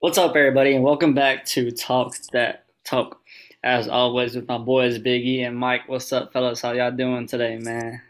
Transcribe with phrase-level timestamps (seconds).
[0.00, 3.18] What's up, everybody, and welcome back to Talk That Talk.
[3.64, 5.88] As always, with my boys Biggie and Mike.
[5.88, 6.60] What's up, fellas?
[6.60, 8.02] How y'all doing today, man?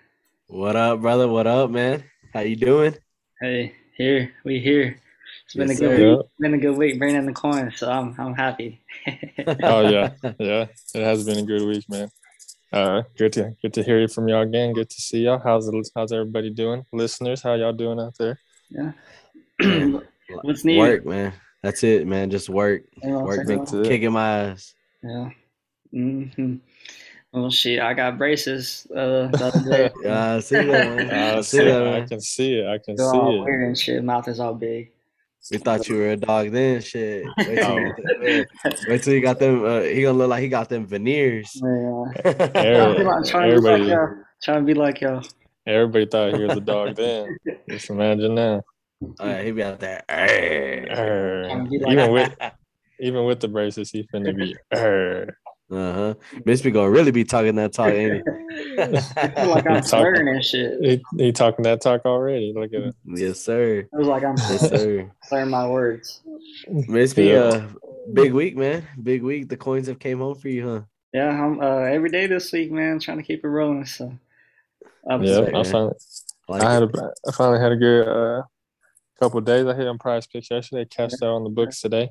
[0.49, 1.29] What up, brother?
[1.29, 2.03] What up, man?
[2.35, 2.97] How you doing?
[3.41, 5.01] Hey, here we here.
[5.45, 6.17] It's been Yes, a good sir.
[6.17, 6.21] week.
[6.27, 8.81] It's been a good week bringing in the coins, so I'm I'm happy.
[9.63, 10.11] Oh yeah,
[10.41, 10.67] yeah.
[10.93, 12.11] It has been a good week, man.
[12.73, 14.73] Uh, good to good to hear you from y'all again.
[14.75, 15.39] Good to see y'all.
[15.39, 16.85] How's it, how's everybody doing?
[16.93, 18.41] Listeners, how y'all doing out there?
[18.71, 18.91] yeah.
[20.43, 20.79] What's new?
[20.79, 21.33] Work, man.
[21.63, 22.31] That's it, man.
[22.31, 22.83] Just work.
[23.03, 23.47] You know what I'm Work saying?
[23.49, 23.89] been That's it.
[23.89, 24.75] kicking my ass.
[25.03, 25.31] Yeah.
[25.93, 26.57] hmm
[27.33, 29.91] Well, shit, I got braces uh, the other day.
[30.03, 31.11] Yeah, I see that, man.
[31.35, 32.67] Uh, I see that, I can see it.
[32.67, 33.43] I can They're all see it.
[33.45, 34.05] weird and shit.
[34.05, 34.91] Mouth is all big.
[35.51, 37.25] We thought you were a dog then, shit.
[37.47, 38.47] Wait till, you, wait,
[38.89, 39.65] wait till you got them.
[39.65, 41.53] Uh, he gonna look like he got them veneers.
[41.55, 42.05] Yeah.
[42.55, 43.95] Every- I'm trying to like everybody.
[44.43, 45.23] Trying to be like y'all.
[45.67, 47.37] everybody thought he was a dog then.
[47.71, 48.63] Just imagine now.
[49.03, 50.03] All right, he be out there.
[50.09, 51.65] "Arr." Err.
[51.69, 52.33] Be like Even with
[53.01, 54.57] even with the braces, he finna be.
[54.73, 55.37] err.
[55.69, 56.15] Uh-huh.
[56.45, 58.23] Miss be gonna really be talking that talk, ain't
[58.79, 60.79] I feel like I'm Talk- slurring and shit.
[60.81, 62.53] He, he talking that talk already.
[62.55, 62.95] Look at it.
[63.05, 63.79] yes, sir.
[63.81, 65.11] It was like I'm Yes, sir.
[65.25, 66.23] slurring my words.
[66.69, 67.39] Miss B, Yeah.
[67.39, 67.69] uh,
[68.13, 68.87] big week, man.
[69.03, 69.49] Big week.
[69.49, 70.81] The coins have came home for you, huh?
[71.13, 73.87] Yeah, I'm uh, every day this week, man, trying to keep it rolling.
[73.87, 74.17] So,
[75.11, 75.65] I'm Yeah, Sick, I man.
[75.65, 75.95] finally,
[76.49, 78.43] Like I had a, I finally had a good uh,
[79.21, 79.67] couple of days.
[79.67, 80.85] I hit on Prize Picks yesterday.
[80.85, 82.11] Cashed out on the books today.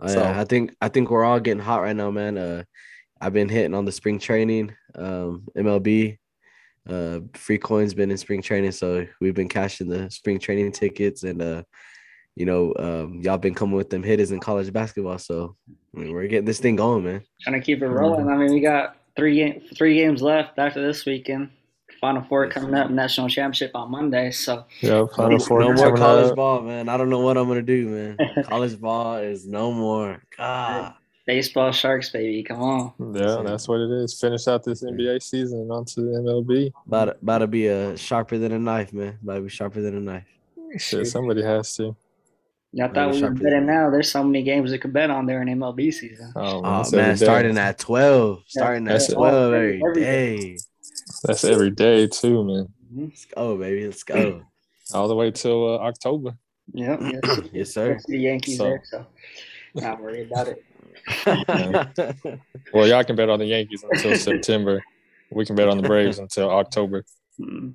[0.00, 2.38] Oh, So- yeah, I think I think we're all getting hot right now, man.
[2.38, 2.62] Uh,
[3.20, 6.18] I've been hitting on the spring training, um, MLB.
[6.88, 11.22] Uh, free coins been in spring training, so we've been cashing the spring training tickets,
[11.24, 11.62] and uh,
[12.36, 15.18] you know, um, y'all been coming with them hitters in college basketball.
[15.18, 15.56] So
[15.94, 17.22] I mean, we're getting this thing going, man.
[17.42, 18.28] trying to keep it rolling.
[18.28, 21.50] I mean, we got three ga- three games left after this weekend.
[22.00, 24.30] Final four coming up, national championship on Monday.
[24.30, 26.36] So, Yeah, Final Four no more college up.
[26.36, 26.88] ball, man.
[26.88, 28.44] I don't know what I'm gonna do, man.
[28.44, 30.22] college ball is no more.
[30.36, 30.94] God.
[31.26, 32.92] baseball sharks, baby, come on.
[33.14, 34.18] Yeah, that's what it is.
[34.18, 36.72] Finish out this NBA season and on to the MLB.
[36.86, 39.18] About, about to be uh, sharper than a knife, man.
[39.22, 40.24] About to be sharper than a knife.
[40.78, 41.96] Shit, somebody has to.
[42.72, 43.88] Yeah, I thought we were sharper betting now.
[43.90, 46.32] There's so many games we could bet on there in MLB season.
[46.36, 48.42] Oh, Oh man, starting at twelve.
[48.46, 50.58] Starting at twelve every Every day.
[51.24, 52.68] That's every day too, man.
[52.94, 53.08] Mhm.
[53.10, 53.84] Let's go, baby.
[53.86, 54.42] Let's go.
[54.94, 56.36] All the way till uh, October.
[56.72, 57.00] Yep.
[57.02, 57.98] yes, yes, sir.
[58.06, 59.06] the Yankees So- there, so
[59.74, 60.64] not worried about it.
[62.72, 64.82] Well, y'all can bet on the Yankees until September.
[65.30, 67.04] We can bet on the Braves until October.
[67.40, 67.74] Mm.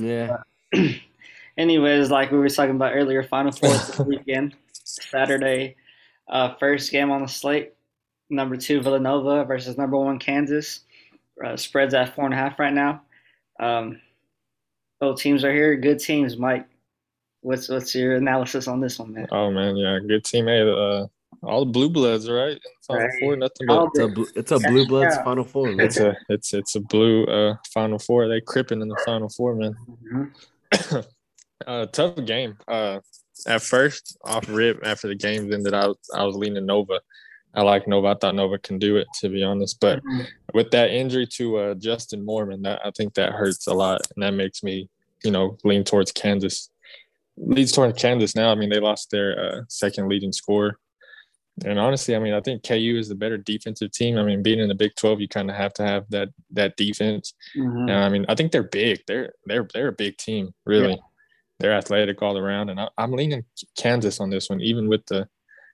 [0.00, 0.38] yeah.
[1.58, 5.76] Anyways, like we were talking about earlier, Final Four this weekend, Saturday,
[6.28, 7.72] uh, first game on the slate.
[8.30, 10.80] Number two Villanova versus number one Kansas.
[11.42, 13.02] Uh, spreads at four and a half right now.
[13.58, 14.00] Um,
[15.00, 16.36] both teams are here, good teams.
[16.36, 16.66] Mike,
[17.40, 19.26] what's what's your analysis on this one, man?
[19.32, 20.46] Oh man, yeah, good team.
[20.46, 21.06] Hey, uh,
[21.42, 22.58] all the blue bloods, right?
[22.86, 23.18] Final Right.
[23.20, 25.24] four, nothing All but It's a, it's a blue bloods Yeah.
[25.24, 25.72] final four.
[25.72, 25.84] Man.
[25.84, 28.28] it's a it's it's a blue uh final four.
[28.28, 29.74] They cripping in the final four, man.
[30.12, 31.06] Mhm.
[31.66, 32.56] uh, tough game.
[32.68, 33.00] Uh,
[33.46, 37.00] at first, off rip after the games ended, I was, I was leaning Nova.
[37.54, 38.08] I like Nova.
[38.08, 39.78] I thought Nova can do it, to be honest.
[39.80, 40.02] But
[40.52, 44.22] with that injury to uh, Justin Mormon, that I think that hurts a lot, and
[44.22, 44.88] that makes me,
[45.24, 46.70] you know, lean towards Kansas.
[47.36, 48.50] Leads towards Kansas now.
[48.50, 50.78] I mean, they lost their uh, second leading scorer.
[51.64, 54.18] And honestly, I mean, I think KU is the better defensive team.
[54.18, 56.76] I mean, being in the Big Twelve, you kind of have to have that that
[56.76, 57.32] defense.
[57.56, 57.88] Mhm.
[57.88, 59.00] Yeah, I mean, I think they're big.
[59.06, 60.94] They're they're they're a big team, really.
[61.60, 63.44] They're athletic all around, and I, I'm leaning
[63.78, 65.28] Kansas on this one, even with the,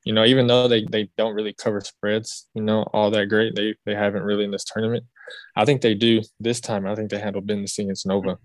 [0.04, 3.54] you know, even though they, they don't really cover spreads, you know, all that great.
[3.54, 5.04] They they haven't really in this tournament.
[5.56, 6.86] I think they do this time.
[6.86, 8.38] I think they handle business against Nova.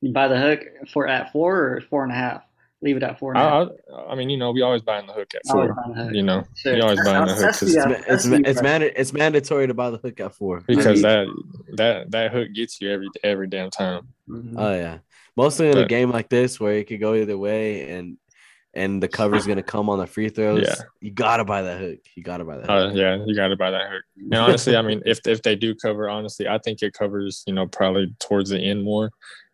[0.00, 0.60] You buy the hook
[0.92, 2.42] for at four or four and a half.
[2.82, 3.68] Leave it at four and a I, half.
[3.94, 5.74] I, I mean, you know, we always buy in the hook at four.
[5.74, 6.14] hook.
[6.14, 6.74] You know, Sure.
[6.74, 9.74] you always buy in the hook 'cause- the- It's it's, it's, manda- it's mandatory to
[9.74, 10.62] buy the hook at four.
[10.66, 11.26] because that
[11.76, 14.08] that that hook gets you every every damn time.
[14.28, 14.54] Mhm.
[14.56, 14.98] Oh yeah.
[15.36, 18.16] Mostly in a game like this where it could go either way and
[18.74, 20.64] and the cover's gonna come on the free throws.
[20.66, 20.74] Yeah.
[21.00, 21.98] You gotta buy that hook.
[22.14, 22.92] You gotta buy that hook.
[22.92, 24.02] Uh, yeah, you got to buy that hook.
[24.16, 27.42] And honestly, I mean, if if they do cover, honestly, I think it covers.
[27.46, 29.10] You know, probably towards the end more.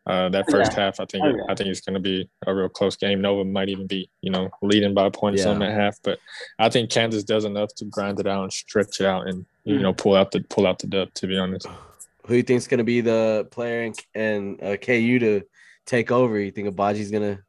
[0.07, 0.85] Uh, that first yeah.
[0.85, 1.43] half, I think Oh, yeah.
[1.49, 3.21] I think it's going to be a real close game.
[3.21, 5.45] Nova might even be, you know, leading by a point or Yeah.
[5.47, 5.99] something at half.
[6.05, 6.21] But
[6.61, 9.79] I think Kansas does enough to grind it out and stretch it out, and you
[9.79, 9.83] Mm.
[9.83, 11.13] know, pull out the pull out the dub.
[11.15, 11.67] To be honest,
[12.27, 15.43] Who do you think's gonna be the player and, in uh, KU to
[15.87, 16.39] take over?
[16.39, 17.41] You think Agbaji's gonna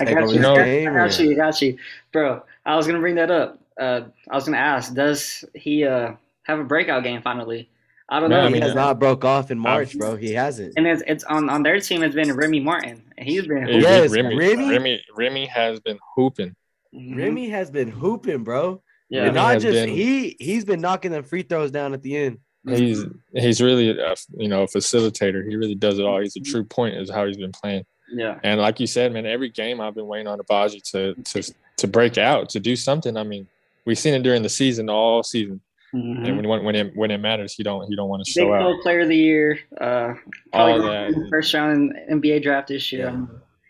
[0.00, 0.26] I got you.
[0.34, 0.54] this No.
[0.54, 1.32] I got you.
[1.32, 1.78] I got you,
[2.12, 2.42] bro.
[2.66, 3.58] I was gonna bring that up.
[3.80, 6.12] Uh, I was gonna ask, does he uh
[6.44, 7.70] have a breakout game finally?
[8.10, 8.46] I don't No, know.
[8.48, 10.16] I he has not broke off in March, I've- bro.
[10.16, 10.74] He hasn't.
[10.76, 12.02] and it's it's on on their team.
[12.02, 13.02] It's been Remy Martin.
[13.16, 14.68] and He's been It- Yes, Remy, Remy?
[14.70, 16.54] Remy Remy has been hooping.
[16.94, 17.16] Mhm.
[17.18, 18.82] Remy has been hooping, bro.
[19.10, 19.24] Yeah.
[19.26, 22.38] and not just been- he he's been knocking them free throws down at the end.
[22.66, 25.46] He's he's really a you know a facilitator.
[25.48, 26.20] He really does it all.
[26.20, 27.84] He's a true point is how he's been playing.
[28.12, 28.38] Yeah.
[28.42, 31.86] And like you said, man, every game I've been waiting on Agbaji to to to
[31.88, 33.16] break out to do something.
[33.16, 33.46] I mean,
[33.84, 35.60] we've seen it during the season all season,
[35.94, 36.26] Mhm.
[36.28, 38.52] and when when it when it matters, he don't he don't want to Big show
[38.54, 38.80] out.
[38.82, 39.58] Player of the Year.
[39.80, 40.14] Uh,
[40.52, 41.26] All that.
[41.30, 43.10] first round in NBA draft this year.
[43.10, 43.26] Yeah.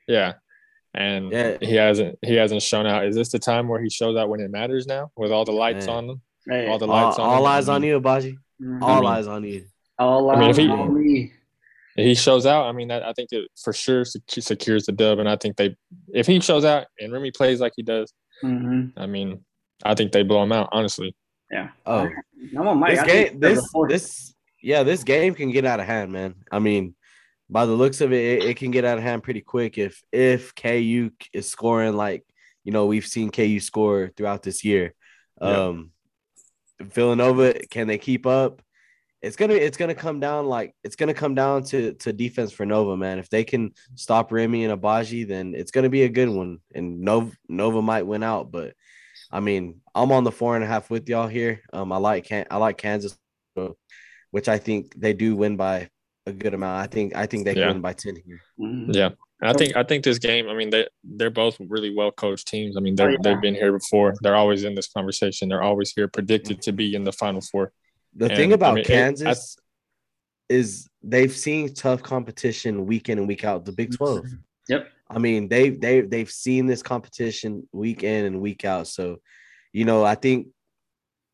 [0.06, 0.32] Yeah.
[0.94, 1.56] And Yeah.
[1.60, 3.04] he hasn't he hasn't shown out.
[3.06, 5.52] Is this the time where he shows out when it matters now with all the
[5.52, 5.96] lights Man.
[5.96, 6.20] on them?
[6.48, 7.46] Hey, All the All, lights on all him?
[7.46, 8.36] eyes on you, Agbaji.
[8.62, 8.80] mhm.
[8.82, 9.64] All mean- eyes on you.
[9.98, 11.32] all I mean, if eyes he- on me.
[11.98, 14.92] If he shows out, I mean, that, I think it for sure secu- secures the
[14.92, 15.18] dub.
[15.18, 15.76] And I think they,
[16.14, 18.12] if he shows out and Remy plays like he does,
[18.42, 18.92] Mhm.
[18.96, 19.44] I mean,
[19.84, 20.68] I think they blow him out.
[20.72, 21.14] Honestly,
[21.50, 21.70] Yeah.
[21.84, 22.08] Oh,
[22.56, 22.90] I'm on Mike.
[22.92, 26.34] this I game, this this yeah, this game can get out of hand, man.
[26.52, 26.94] I mean,
[27.50, 30.00] by the looks of it, it, it can get out of hand pretty quick if
[30.12, 32.22] if KU is scoring like
[32.64, 34.94] you know we've seen KU score throughout this year.
[35.40, 35.48] Yeah.
[35.66, 35.90] Um,
[36.80, 38.62] Villanova, can they keep up?
[39.20, 42.64] It's gonna it's gonna come down like it's gonna come down to to defense for
[42.64, 43.18] Nova, man.
[43.18, 46.58] If they can stop Remy and Agbaji, then it's gonna be a good one.
[46.74, 48.74] And Nova Nova might win out, but
[49.30, 51.62] I mean, I'm on the four and a half with y'all here.
[51.72, 53.18] Um, I like Can- I like Kansas,
[54.30, 55.90] which I think they do win by
[56.26, 56.80] a good amount.
[56.80, 57.72] I think I think they can Yeah.
[57.72, 58.40] win by ten here.
[58.60, 58.94] Mhm.
[58.94, 59.10] yeah.
[59.42, 60.48] I think I think this game.
[60.48, 62.76] I mean, they they're both really well coached teams.
[62.76, 63.16] I mean, they Oh, yeah.
[63.22, 64.14] they've been here before.
[64.22, 65.48] They're always in this conversation.
[65.48, 67.72] They're always here, predicted to be in the final four.
[68.16, 69.56] The And, thing I about mean, it- Kansas
[70.48, 73.64] is they've seen tough competition week in and week out.
[73.64, 74.26] The Big Twelve.
[74.68, 74.88] Yep.
[75.10, 78.86] I mean, they they they've seen this competition week in and week out.
[78.86, 79.20] So,
[79.72, 80.48] you know, I think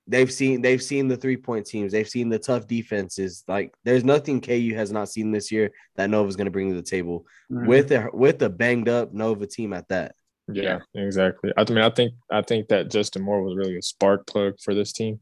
[0.06, 1.92] they've seen they've seen the three point teams.
[1.92, 3.42] They've seen the tough defenses.
[3.48, 6.76] Like, there's nothing KU has not seen this year that Nova's going to bring to
[6.76, 7.66] the table Mhm.
[7.66, 10.14] with a with a banged up Nova team at that.
[10.52, 11.52] Yeah, exactly.
[11.56, 14.74] I mean, I think I think that Justin Moore was really a spark plug for
[14.74, 15.20] this team.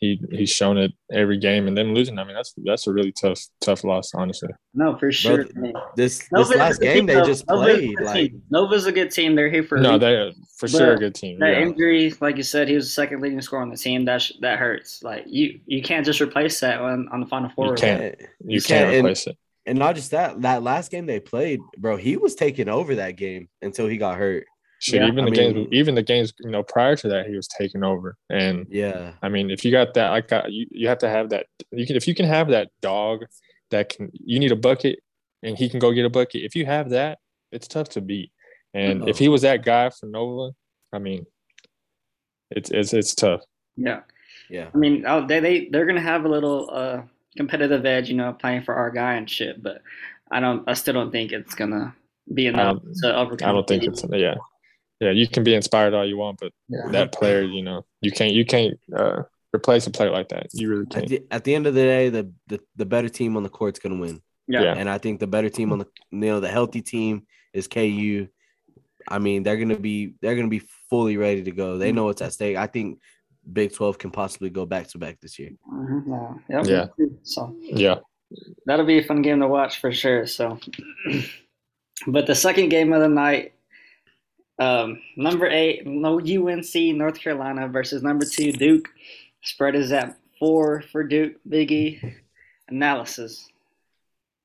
[0.00, 2.18] He he's shown it every game, and then losing.
[2.18, 4.48] I mean, that's that's a really tough tough loss, honestly.
[4.72, 5.44] No, for sure.
[5.44, 8.32] Bro, I mean, This this Nova's a last game they just Nova's played good like.
[8.50, 9.34] Nova's a good team.
[9.36, 11.38] They're here for a No, they for sure a good team.
[11.40, 11.60] That Yeah.
[11.66, 14.06] injury, like you said, he was the second leading scorer on the team.
[14.06, 15.02] That sh- that hurts.
[15.02, 17.74] Like you, you can't just replace that on on the final four.
[17.76, 18.00] can't.
[18.02, 19.36] and, You You can't can't- and- replace it.
[19.66, 23.16] and not just that, that last game they played, bro, he was taking over that
[23.16, 24.46] game until he got hurt.
[24.82, 25.08] Shit, Yeah.
[25.08, 27.84] even I the games, even the games, you know, prior to that, he was taking
[27.84, 28.16] over.
[28.30, 29.12] And Yeah.
[29.22, 31.46] I mean, if you got that, like that, you you have to have that.
[31.70, 33.24] You can if you can have that dog
[33.70, 34.10] that can.
[34.14, 34.98] You need a bucket,
[35.42, 36.42] and he can go get a bucket.
[36.42, 37.18] If you have that,
[37.52, 38.32] it's tough to beat.
[38.72, 40.54] And if he was that guy for Nova,
[40.92, 41.26] I mean,
[42.50, 43.42] it's it's it's tough.
[43.76, 44.00] Yeah,
[44.48, 44.68] Yeah.
[44.74, 47.02] I mean, oh, they they they're gonna have a little uh
[47.36, 49.62] competitive edge, you know, playing for our guy and shit.
[49.62, 49.82] But
[50.30, 51.94] I don't, I still don't think it's gonna
[52.32, 53.48] be enough don't- to overcome.
[53.48, 54.36] I don't think it's yeah,
[55.00, 55.10] yeah.
[55.10, 56.88] You can be inspired all you want, but Yeah.
[56.92, 59.22] that player, you know, you can't you can't uh,
[59.54, 60.46] replace a player like that.
[60.52, 61.08] You really At can't.
[61.08, 63.78] the, at the end of the day, the, the the better team on the court's
[63.80, 64.20] gonna win.
[64.48, 64.62] yeah.
[64.62, 64.74] yeah.
[64.76, 68.28] And I think the better team on the you know, the healthy team is KU.
[69.08, 71.78] I mean, they're gonna be they're gonna be fully ready to go.
[71.78, 72.56] They know what's at stake.
[72.56, 72.98] I think
[73.50, 75.50] Big 12 can possibly go back to back this year.
[75.72, 76.62] Mhm, yeah.
[76.62, 76.86] Yeah.
[77.22, 77.96] So Yeah,
[78.66, 80.26] that'll be a fun game to watch for sure.
[80.26, 80.58] So,
[82.06, 83.54] but the second game of the night,
[84.60, 88.88] um, number eight, no UNC North Carolina versus number two Duke.
[89.42, 91.36] Spread is at four for Duke.
[91.48, 92.14] Biggie
[92.68, 93.48] analysis.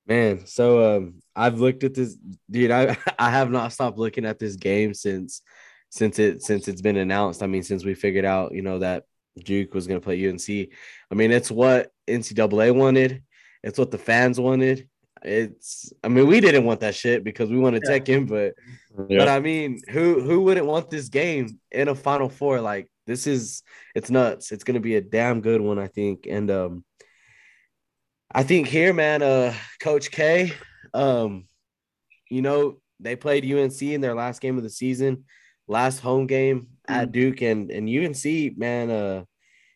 [0.07, 2.17] Man, so um I've looked at this
[2.50, 2.72] dude.
[2.72, 5.41] I I have not stopped looking at this game since
[5.89, 7.43] since it since it's been announced.
[7.43, 9.03] I mean, since we figured out, you know, that
[9.43, 10.50] Duke was gonna play UNC.
[10.50, 13.24] I mean, it's what NCAA wanted,
[13.63, 14.88] it's what the fans wanted.
[15.25, 17.91] It's I mean, we didn't want that shit because we wanted Yeah.
[17.94, 18.53] Tech in, but
[18.96, 22.62] but I mean, who who wouldn't want this game in a Final Four?
[22.62, 23.63] Like this is
[23.96, 24.51] it's nuts.
[24.51, 26.27] It's gonna be a damn good one, I think.
[26.29, 26.86] And um,
[28.32, 30.53] I think here, man, uh, Coach K,
[30.94, 31.48] um,
[32.29, 35.25] you know, they played UNC in their last game of the season,
[35.67, 39.24] last home game at Duke, and and UNC, man, uh,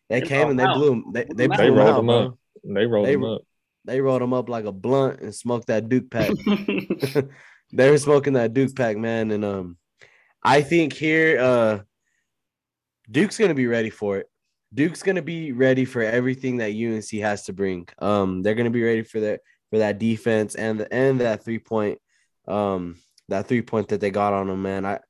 [0.08, 1.04] they They came and they rolled blew them.
[1.12, 2.26] They they, They blew they 'em rolled out, them bro.
[2.26, 2.38] up.
[2.64, 3.42] They rolled They- them up.
[3.90, 6.30] They rolled them up like a blunt and smoked that Duke pack.
[7.72, 9.32] they were smoking that Duke pack, man.
[9.32, 9.78] And um,
[10.44, 11.78] I think here, uh,
[13.10, 14.30] Duke's gonna be ready for it.
[14.72, 17.88] Duke's gonna be ready for everything that UNC has to bring.
[17.98, 21.58] Um, they're gonna be ready for that for that defense and the and that three
[21.58, 21.98] point,
[22.46, 22.96] um,
[23.28, 24.86] that three point that they got on them, man.
[24.86, 25.00] I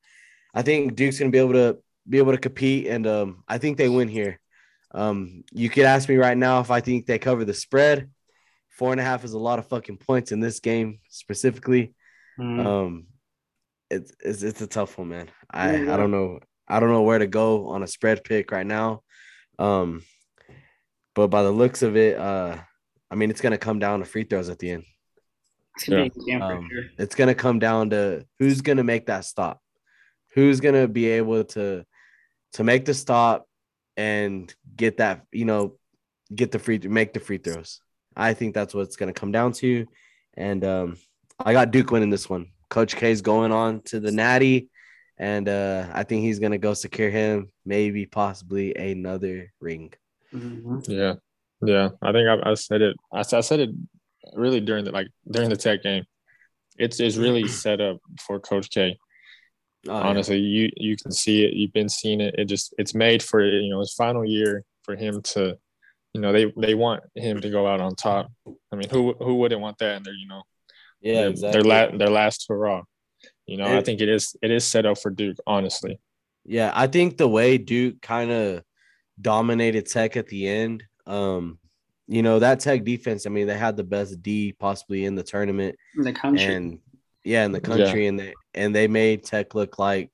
[0.55, 1.77] I think Duke's gonna be able to
[2.09, 4.39] be able to compete, and um, I think they win here.
[4.89, 8.09] Um, you could ask me right now if I think they cover the spread.
[8.81, 11.93] Four and a half is a lot of fucking points in this game specifically.
[12.39, 12.65] Mm.
[12.65, 13.05] Um,
[13.91, 15.29] it's it's it's a tough one, man.
[15.51, 15.93] I Yeah, yeah.
[15.93, 16.39] I don't know.
[16.67, 19.03] I don't know where to go on a spread pick right now.
[19.59, 20.01] Um,
[21.13, 22.57] but by the looks of it, uh,
[23.11, 24.85] I mean it's gonna come down to free throws at the end.
[25.75, 26.03] It's gonna Yeah.
[26.05, 26.83] be a good game for Um, sure.
[26.97, 29.61] it's gonna come down to who's gonna make that stop,
[30.33, 31.85] who's gonna be able to
[32.53, 33.47] to make the stop
[33.95, 35.77] and get that you know
[36.33, 37.79] get the free make the free throws.
[38.15, 39.85] I think that's what it's gonna come down to,
[40.35, 40.97] and um,
[41.39, 42.47] I got Duke winning this one.
[42.69, 44.69] Coach K's going on to the Natty,
[45.17, 49.93] and uh, I think he's gonna go secure him maybe possibly another ring.
[50.33, 50.87] Mhm.
[50.87, 51.15] Yeah,
[51.65, 51.89] yeah.
[52.01, 52.95] I think I, I said it.
[53.11, 53.69] I said it
[54.33, 56.05] really during the like during the tech game.
[56.77, 58.97] It's it's really set up for Coach K.
[59.87, 60.03] Oh, yeah.
[60.07, 61.53] Honestly, you you can see it.
[61.53, 62.35] You've been seeing it.
[62.37, 65.57] It just it's made for you know his final year for him to,
[66.13, 68.31] you know, they they want him to go out on top.
[68.71, 70.43] I mean, who who wouldn't want that in their you know
[71.01, 71.61] yeah, their, exactly.
[71.61, 72.83] their last their last hurrah.
[73.45, 75.37] You know, I think it is it is set up for Duke.
[75.47, 75.99] Honestly,
[76.45, 78.63] Yeah, I think the way Duke kind of
[79.19, 81.59] dominated Tech at the end, um,
[82.07, 85.23] you know, that Tech defense, I mean, they had the best D possibly in the
[85.23, 86.53] tournament In the country.
[86.53, 86.79] and
[87.23, 90.11] yeah, in the country and they and they made Tech look like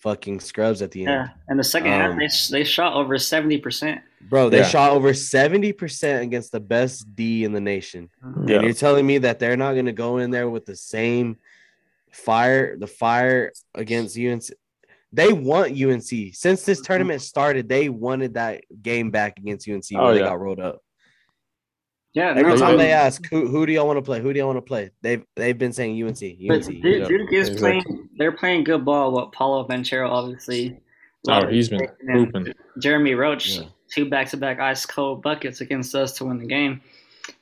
[0.00, 1.10] fucking scrubs at the end.
[1.10, 1.20] yeah.
[1.22, 1.30] end.
[1.48, 4.00] And the second half, Um, they, they shot over 70%.
[4.28, 4.68] Bro, they Yeah.
[4.68, 8.10] shot over 70% against the best D in the nation.
[8.46, 8.56] Yeah.
[8.56, 11.36] And you're telling me that they're not going to go in there with the same
[12.10, 14.50] fire, the fire against UNC.
[15.12, 16.34] They want UNC.
[16.34, 16.84] Since this mm-hmm.
[16.84, 20.28] tournament started, they wanted that game back against UNC Oh, when they yeah.
[20.28, 20.80] got rolled up.
[22.14, 22.30] Yeah.
[22.30, 24.20] Every no, time but- they ask, who, who do y'all want to play?
[24.20, 24.90] Who do y'all want to play?
[25.02, 26.82] They've they've been saying UNC, But UNC.
[26.82, 27.82] Duke, yeah, Duke is exactly.
[27.82, 28.08] playing.
[28.16, 29.12] They're playing good ball.
[29.12, 30.80] What Paolo Banchero, obviously.
[31.28, 32.54] oh, he's been And.
[32.80, 33.64] Jeremy Roach, Yeah.
[33.94, 36.80] Two back-to-back ice cold buckets against us to win the game.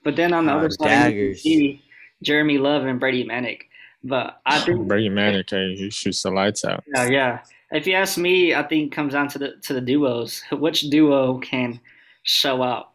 [0.04, 1.44] But then on the Ah, other side, daggers.
[1.44, 1.82] you see
[2.23, 3.62] Jeremy Love and Brady Manek.
[4.04, 6.85] But I think, Brady Manek, hey, he shoots the lights out.
[6.94, 7.38] yeah, yeah.
[7.71, 10.42] If you ask me, I think it comes down to the to the duos.
[10.52, 11.80] Which duo can
[12.25, 12.90] show out?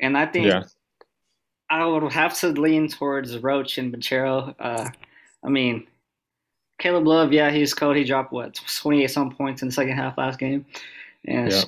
[0.00, 0.62] And I think Yeah.
[1.70, 4.54] I would have to lean towards Roach and Banchero.
[4.60, 4.88] Uh,
[5.44, 5.86] I mean,
[6.78, 7.96] Caleb Love, yeah, he's cold.
[7.96, 10.66] He dropped what twenty eight some points in the second half last game,
[11.26, 11.62] and Yeah.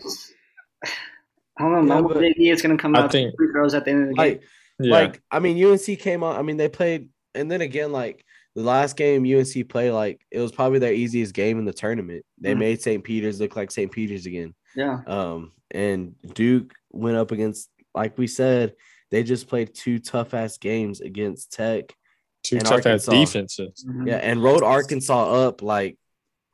[1.59, 1.83] Just- I don't know.
[1.83, 3.85] My Yeah, one but- is going to come I out to think- free throws at
[3.85, 4.19] the end of the game.
[4.33, 4.43] Like,
[4.81, 6.37] Yeah, like I mean, UNC came on.
[6.37, 8.25] I mean, they played, and then again, like
[8.57, 12.25] the last game UNC played, like it was probably their easiest game in the tournament.
[12.41, 12.59] They Mhm.
[12.59, 13.05] made St.
[13.05, 13.91] Peter's look like St.
[13.91, 14.55] Peter's again.
[14.77, 18.75] yeah, Um, and Duke went up against, like we said,
[19.13, 21.95] they just played two tough ass games against Tech.
[22.43, 23.13] two and tough ass Arkansas.
[23.13, 23.87] defenses.
[23.89, 24.07] Mhm.
[24.09, 25.97] Yeah, and rode Arkansas up like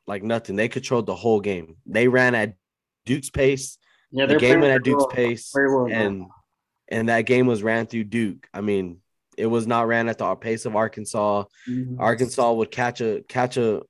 [0.07, 0.55] like nothing.
[0.55, 1.75] They controlled the whole game.
[1.85, 2.53] They ran at
[3.05, 3.77] Duke's pace.
[4.11, 4.25] Yeah.
[4.25, 5.87] the game went at Duke's well- pace, well.
[5.91, 6.25] and
[6.87, 8.47] and that game was ran through Duke.
[8.53, 8.97] I mean,
[9.37, 11.45] it was not ran at the pace of Arkansas.
[11.69, 11.95] Mhm.
[11.99, 13.81] Arkansas would catch a catch a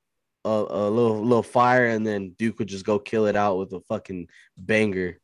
[0.44, 3.74] a, a little little fire, and then Duke would just go kill it out with
[3.74, 5.20] a fucking banger,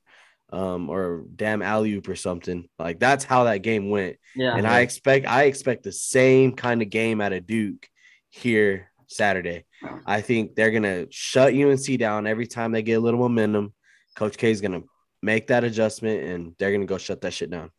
[0.51, 2.67] um, or damn alley oop or something.
[2.79, 4.17] Like that's how that game went.
[4.35, 7.87] yeah, And I expect I expect the same kind of game out of Duke
[8.29, 9.65] here Saturday.
[10.05, 13.73] I think they're gonna shut UNC down every time they get a little momentum.
[14.17, 14.81] Coach K is gonna
[15.21, 17.69] make that adjustment, and they're gonna go shut that shit down.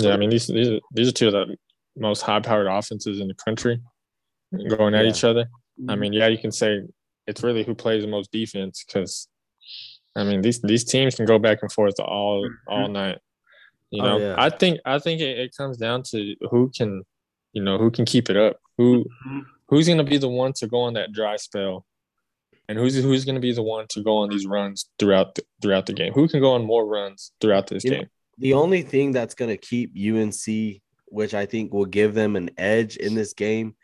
[0.00, 1.56] Yeah, I mean these these are, these are two of the
[1.96, 3.80] most high powered offenses in the country
[4.68, 5.10] going at Yeah.
[5.10, 5.46] each other.
[5.88, 5.98] I Mhm.
[6.00, 6.80] mean, yeah, you can say
[7.28, 9.28] it's really who plays the most defense because
[10.16, 13.18] I mean these these teams can go back and forth all all night.
[13.90, 14.34] You Oh, know, yeah.
[14.36, 17.04] I think I think it, it comes down to who can,
[17.52, 18.56] you know, who can keep it up.
[18.76, 19.42] Who Mhm.
[19.68, 21.86] who's gonna be the one to go on that dry spell,
[22.68, 25.86] and who's who's gonna be the one to go on these runs throughout the, throughout
[25.86, 26.12] the game?
[26.12, 28.08] Who can go on more runs throughout this You know, game?
[28.38, 32.96] The only thing that's gonna keep UNC, which I think will give them an edge
[32.96, 33.74] in this game,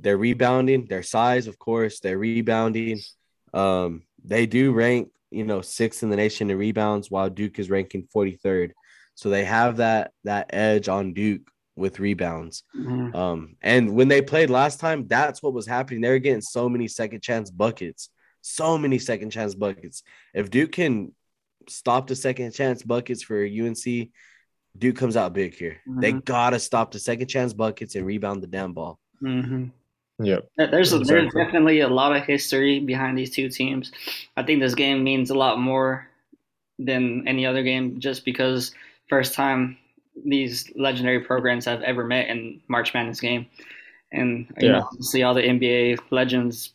[0.00, 3.00] their rebounding, their size, of course, their rebounding.
[3.52, 7.70] Um, they do rank, you know, sixth in the nation in rebounds, while Duke is
[7.70, 8.72] ranking 43rd.
[9.14, 12.64] So they have that that edge on Duke with rebounds.
[12.76, 13.14] Mhm.
[13.14, 16.00] Um, and when they played last time, that's what was happening.
[16.00, 18.10] They were getting so many second chance buckets,
[18.46, 20.02] so many second chance buckets.
[20.34, 21.12] If Duke can
[21.66, 24.10] stop the second chance buckets for UNC,
[24.76, 25.80] Duke comes out big here.
[25.86, 26.24] They Mhm.
[26.26, 28.98] gotta stop the second chance buckets and rebound the damn ball.
[29.22, 29.70] Mhm.
[30.18, 30.46] Yep.
[30.58, 33.90] There's a, there's definitely a lot of history behind these two teams.
[34.36, 36.06] I think this game means a lot more
[36.78, 38.74] than any other game, just because
[39.08, 39.78] first time
[40.24, 43.46] these legendary programs have ever met in March Madness game,
[44.12, 44.72] and you Yeah.
[44.72, 46.73] know, obviously all the NBA legends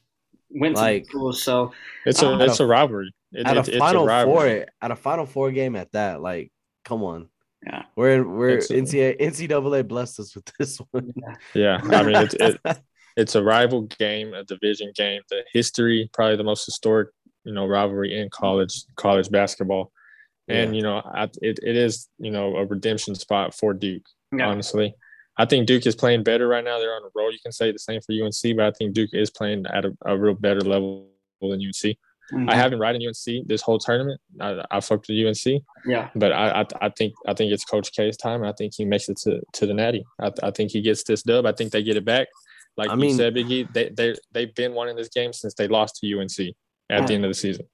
[0.49, 1.43] went to Like- the schools.
[1.43, 1.71] So
[2.05, 3.11] It's a At it's a- a rivalry.
[3.31, 4.59] It, at it- a it's final rivalry.
[4.61, 6.51] four, at a final four game at that, like,
[6.85, 7.29] come on.
[7.65, 7.83] Yeah.
[7.95, 11.11] We're we're It's NCAA NCAA blessed us with this one.
[11.53, 12.57] Yeah, I mean it's it,
[13.17, 15.21] it's a rival game, a division game.
[15.29, 17.09] The history, probably the most historic,
[17.43, 19.91] you know rivalry in college college basketball,
[20.47, 20.77] and Yeah.
[20.77, 24.05] you know I, it it is you know a redemption spot for Duke.
[24.31, 24.47] Yeah.
[24.47, 24.95] Honestly,
[25.39, 26.77] I think Duke is playing better right now.
[26.77, 27.31] They're on a roll.
[27.31, 29.97] You can say the same for UNC, but I think Duke is playing at a,
[30.05, 31.07] a real better level
[31.41, 31.97] than UNC.
[32.31, 32.47] Mhm.
[32.47, 34.21] I haven't ridden UNC this whole tournament.
[34.39, 36.09] I, I fucked with UNC, yeah.
[36.13, 38.43] but I, I I think I think it's Coach K's time.
[38.43, 40.05] I think he makes it to, to the Natty.
[40.21, 41.47] I, I think he gets this dub.
[41.47, 42.27] I think they get it back.
[42.77, 45.67] Like I you mean- said, Biggie, they they they've been wanting this game since they
[45.67, 46.53] lost to UNC
[46.91, 47.65] at the end of the season.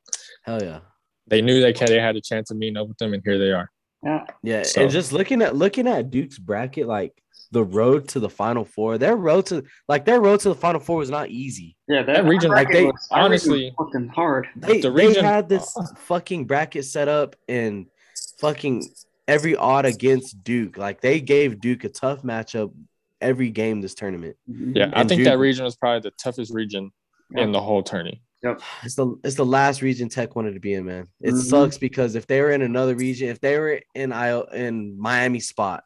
[0.44, 0.80] Hell yeah.
[1.28, 3.38] They knew they had, they had a chance of meeting up with them, and here
[3.40, 3.70] they are.
[4.06, 4.26] Yeah.
[4.44, 7.14] Yeah, So- and just looking at looking at Duke's bracket, like
[7.52, 10.80] the road to the Final Four, their road to like their road to the Final
[10.80, 11.76] Four was not easy.
[11.88, 14.48] Yeah, That region, like, they- was- honestly- fucking hard.
[14.56, 17.88] They, The they region- had this fucking bracket set up and
[18.40, 18.88] fucking
[19.28, 20.78] every odd against Duke.
[20.78, 22.72] Like they gave Duke a tough matchup
[23.22, 24.36] every game this tournament.
[24.50, 24.76] Mm-hmm.
[24.78, 26.92] Yeah, I think Duke- that region was probably the toughest region
[27.32, 28.22] in the whole tourney.
[28.84, 31.08] It's the it's the last region Tech wanted to be in, man.
[31.22, 31.42] It Mhm.
[31.42, 35.40] sucks because if they were in another region, if they were in I in Miami
[35.40, 35.84] spot,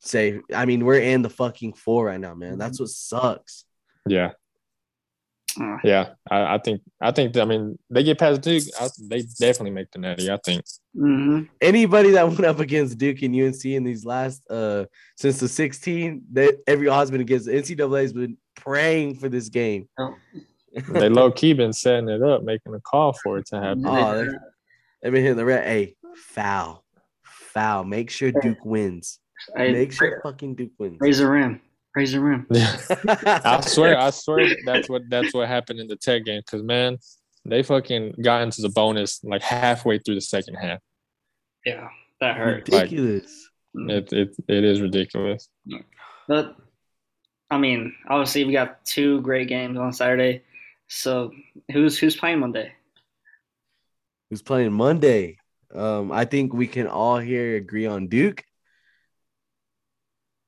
[0.00, 2.58] say I mean we're in the fucking four right now, man.
[2.58, 3.64] That's what sucks.
[4.06, 4.32] Yeah,
[5.82, 6.10] yeah.
[6.30, 8.64] I, I think I think I mean they get past Duke.
[8.80, 10.30] I, they definitely make the Natty.
[10.30, 10.64] I think.
[10.96, 11.48] mhm.
[11.60, 14.84] Anybody that went up against Duke and UNC in these last uh
[15.16, 19.88] since the 16, that every odds been against NCAA has been praying for this game.
[20.88, 23.84] They low key been setting it up, making a call for it to happen.
[23.86, 24.32] Oh, they-
[25.02, 25.64] They've been hitting the red.
[25.64, 26.84] Hey, foul,
[27.22, 27.84] foul.
[27.84, 29.20] Make sure Duke wins.
[29.56, 30.96] Hey, Make sure fucking Duke wins.
[30.98, 31.60] raise the rim.
[31.94, 32.46] Raise the rim.
[32.52, 36.42] I swear, I swear that's what that's what happened in the Tech game.
[36.44, 36.98] Because man,
[37.44, 40.80] they fucking got into the bonus like halfway through the second half.
[41.64, 41.86] Yeah,
[42.20, 42.68] that hurt.
[42.68, 43.48] ridiculous.
[43.76, 43.90] Mm.
[43.92, 45.48] It it, it is ridiculous.
[46.26, 46.56] But
[47.50, 50.42] I mean, obviously we got two great games on Saturday.
[50.88, 51.32] So
[51.72, 52.72] who's who's playing Monday?
[54.30, 55.38] Who's playing Monday?
[55.74, 58.42] Um, I think we can all here agree on Duke.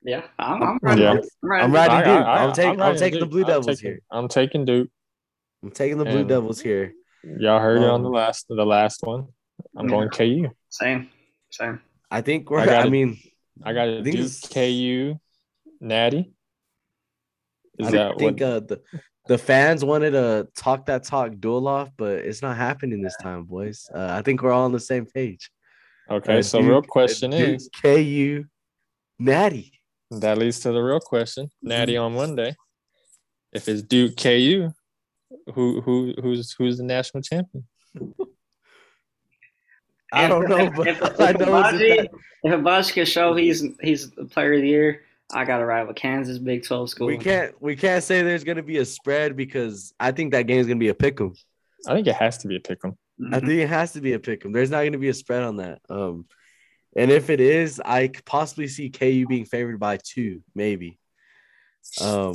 [0.03, 1.03] Yeah, I'm, I'm ready.
[1.03, 1.11] Yeah.
[1.11, 1.64] I'm ready.
[1.64, 2.26] I'm riding Duke.
[2.26, 3.31] I- I'm taking- I'm riding taking the Duke.
[3.33, 4.00] Blue I'm Devils taking- here.
[4.11, 4.88] I'm taking Duke.
[5.62, 6.94] I'm taking the Blue And- Devils here.
[7.22, 9.26] Y'all heard it on the Um, last the last one.
[9.76, 10.48] I'm going KU.
[10.70, 11.11] Same,
[11.50, 11.83] same.
[12.11, 12.61] I think we're.
[12.61, 12.90] I I, got it.
[12.90, 13.18] mean,
[13.62, 15.20] I got a I think Duke KU
[15.83, 16.33] Natty.
[17.79, 18.48] Is I that think what?
[18.48, 18.83] uh, the
[19.31, 23.45] the fans wanted to talk that talk duel off, but it's not happening this time,
[23.45, 23.88] boys.
[23.95, 25.49] Uh, I think we're all on the same page.
[26.11, 28.45] okay, Uh, so Duke- real question Duke, is KU,
[29.21, 29.73] Natty.
[30.11, 31.49] that leads to the real question.
[31.62, 32.57] Natty on Monday.
[33.53, 34.73] If it's Duke KU,
[35.55, 37.64] who who who's who's the national champion?
[40.12, 42.09] I don't know, If, but if, if, all I know is Agbaji, that
[42.43, 45.03] if Agbaji can show he's he's the player of the year,
[45.35, 47.07] I got to ride with Kansas Big Twelve school.
[47.07, 50.66] we can't we can't say there's gonna be a spread because I think that game's
[50.66, 51.35] gonna be a pick 'em.
[51.87, 52.97] I think it has to be a pick 'em.
[53.21, 53.35] Mhm.
[53.35, 54.53] I think it has to be a pick 'em.
[54.53, 55.81] There's not going to be a spread on that.
[55.88, 56.27] Um,
[56.97, 60.99] and if it is, I could possibly see KU being favored by two, maybe.
[62.01, 62.35] Um,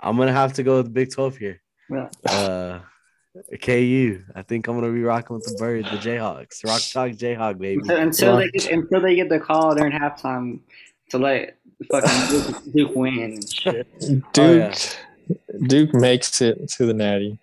[0.00, 1.60] I'm gonna have to go with the Big Twelve here.
[1.90, 2.08] Yeah.
[2.24, 2.80] Uh,
[3.60, 4.22] KU.
[4.34, 7.80] I think I'm gonna be rocking with the birds, the Jayhawks, Rock Chalk Jayhawk, baby.
[7.80, 10.60] Until, until they get until they get the call during halftime
[11.10, 11.56] to let
[11.90, 13.86] fucking Duke, Duke win and shit.
[14.00, 14.74] Duke Oh, yeah.
[15.66, 17.38] Duke makes it to the Natty.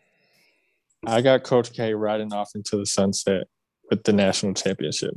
[1.06, 3.48] I got Coach K riding off into the sunset
[3.89, 5.13] with the national championship.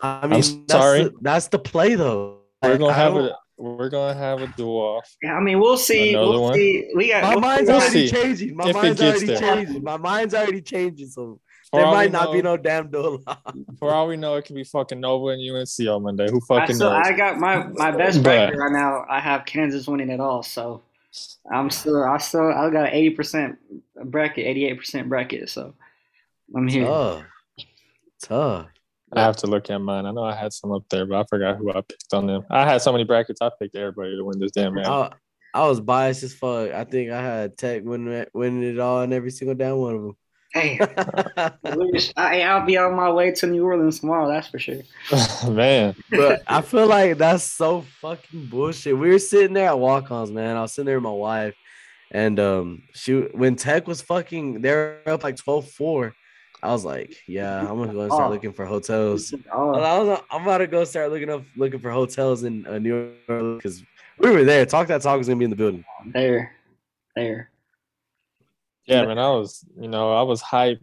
[0.00, 1.04] I mean, that's sorry.
[1.04, 2.40] the, that's the play though.
[2.62, 5.10] We're gonna I have don't- a we're gonna have a duel off.
[5.22, 6.10] Yeah, I mean, we'll see.
[6.12, 6.54] Another we'll one?
[6.54, 6.90] see.
[6.94, 7.22] We got.
[7.22, 8.54] My we'll mind's We'll already changing.
[8.54, 9.38] My If mind's already there.
[9.38, 9.82] changing.
[9.82, 11.06] My mind's already changing.
[11.08, 11.45] So For
[11.76, 13.22] there might we not be no damn duel.
[13.78, 16.28] For all we know, it could be fucking Nova and UNC on Monday.
[16.30, 16.92] Who I, fucking knows?
[16.92, 19.04] I got my my best But- bracket right now.
[19.08, 20.42] I have Kansas winning it all.
[20.42, 20.82] So
[21.50, 22.02] I'm still.
[22.04, 22.48] I still.
[22.50, 23.58] I got an eighty percent
[24.04, 25.48] bracket, eighty eight percent bracket.
[25.48, 25.74] So
[26.54, 26.86] I'm here.
[26.86, 27.24] Tough.
[28.22, 28.66] Tough.
[29.12, 30.04] I have to look at mine.
[30.04, 32.44] I know I had some up there, but I forgot who I picked on them.
[32.50, 33.40] I had so many brackets.
[33.40, 34.86] I picked everybody to win this damn man.
[34.86, 35.10] I,
[35.54, 36.72] I was biased as fuck.
[36.72, 39.94] I think I had Tech winning it, winning it all in every single damn one
[39.94, 40.16] of them.
[40.56, 44.28] I, I'll be on my way to New Orleans tomorrow.
[44.28, 44.80] That's for sure.
[45.48, 48.96] man, but I feel like that's so fucking bullshit.
[48.96, 50.56] We were sitting there at walk-ons, man.
[50.56, 51.54] I was sitting there with my wife,
[52.10, 56.12] and um, she when Tech was fucking, they're up like 12-4.
[56.62, 58.32] I was like, yeah, I'm gonna go and start Oh.
[58.32, 59.32] looking for hotels.
[59.52, 62.78] Oh, I was, I'm about to go start looking up, looking for hotels in uh,
[62.78, 63.82] New Orleans because
[64.18, 64.64] we were there.
[64.66, 65.84] Talk that talk was gonna be in the building.
[66.06, 66.52] there,
[67.14, 67.50] there.
[68.86, 69.18] Yeah, man.
[69.18, 70.80] I was, you know, I was hyped,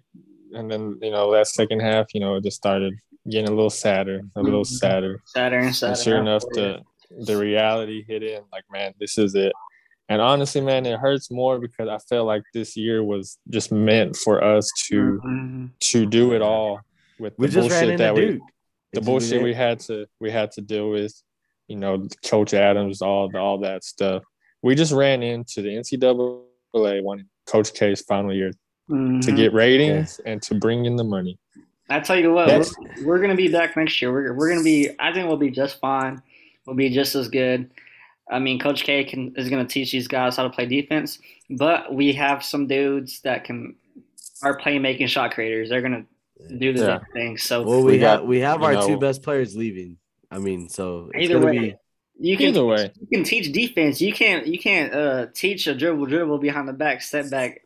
[0.54, 2.94] and then you know that second half, you know, it just started
[3.30, 5.64] getting a little sadder, a little sadder, sadder.
[5.64, 6.82] Saturday and And sure enough, the
[7.26, 8.42] the reality hit in.
[8.52, 9.54] Like, man, this is it.
[10.10, 14.16] And honestly, man, it hurts more because I felt like this year was just meant
[14.18, 15.70] for us to Mhm.
[15.80, 16.82] to do it all
[17.20, 18.42] with We the bullshit that we Duke.
[18.92, 21.14] the It's- bullshit we had to we had to deal with,
[21.68, 24.24] you know, Coach Adams, all all that stuff.
[24.62, 26.42] We just ran into the NCAA
[26.74, 28.52] wanting Coach K's final year
[28.90, 29.36] to Mhm.
[29.36, 31.38] get ratings and to bring in the money.
[31.90, 34.12] I tell you what, That's- we're, we're gonna be back next year.
[34.12, 34.90] We're we're gonna be.
[35.00, 36.22] I think we'll be just fine.
[36.66, 37.70] We'll be just as good.
[38.32, 41.94] I mean, Coach K can, is gonna teach these guys how to play defense, but
[41.94, 43.76] we have some dudes that can
[44.42, 45.70] are playmaking shot creators.
[45.70, 46.06] They're gonna
[46.58, 46.98] do the Yeah.
[47.00, 47.44] big things.
[47.44, 49.98] So Well, we, We got, have we have our know- two best players leaving.
[50.32, 51.76] I mean, so it's either gonna way, be
[52.20, 54.00] you can Either way, you can teach defense.
[54.02, 57.62] You can't you can't uh, teach a dribble dribble behind the back, step back,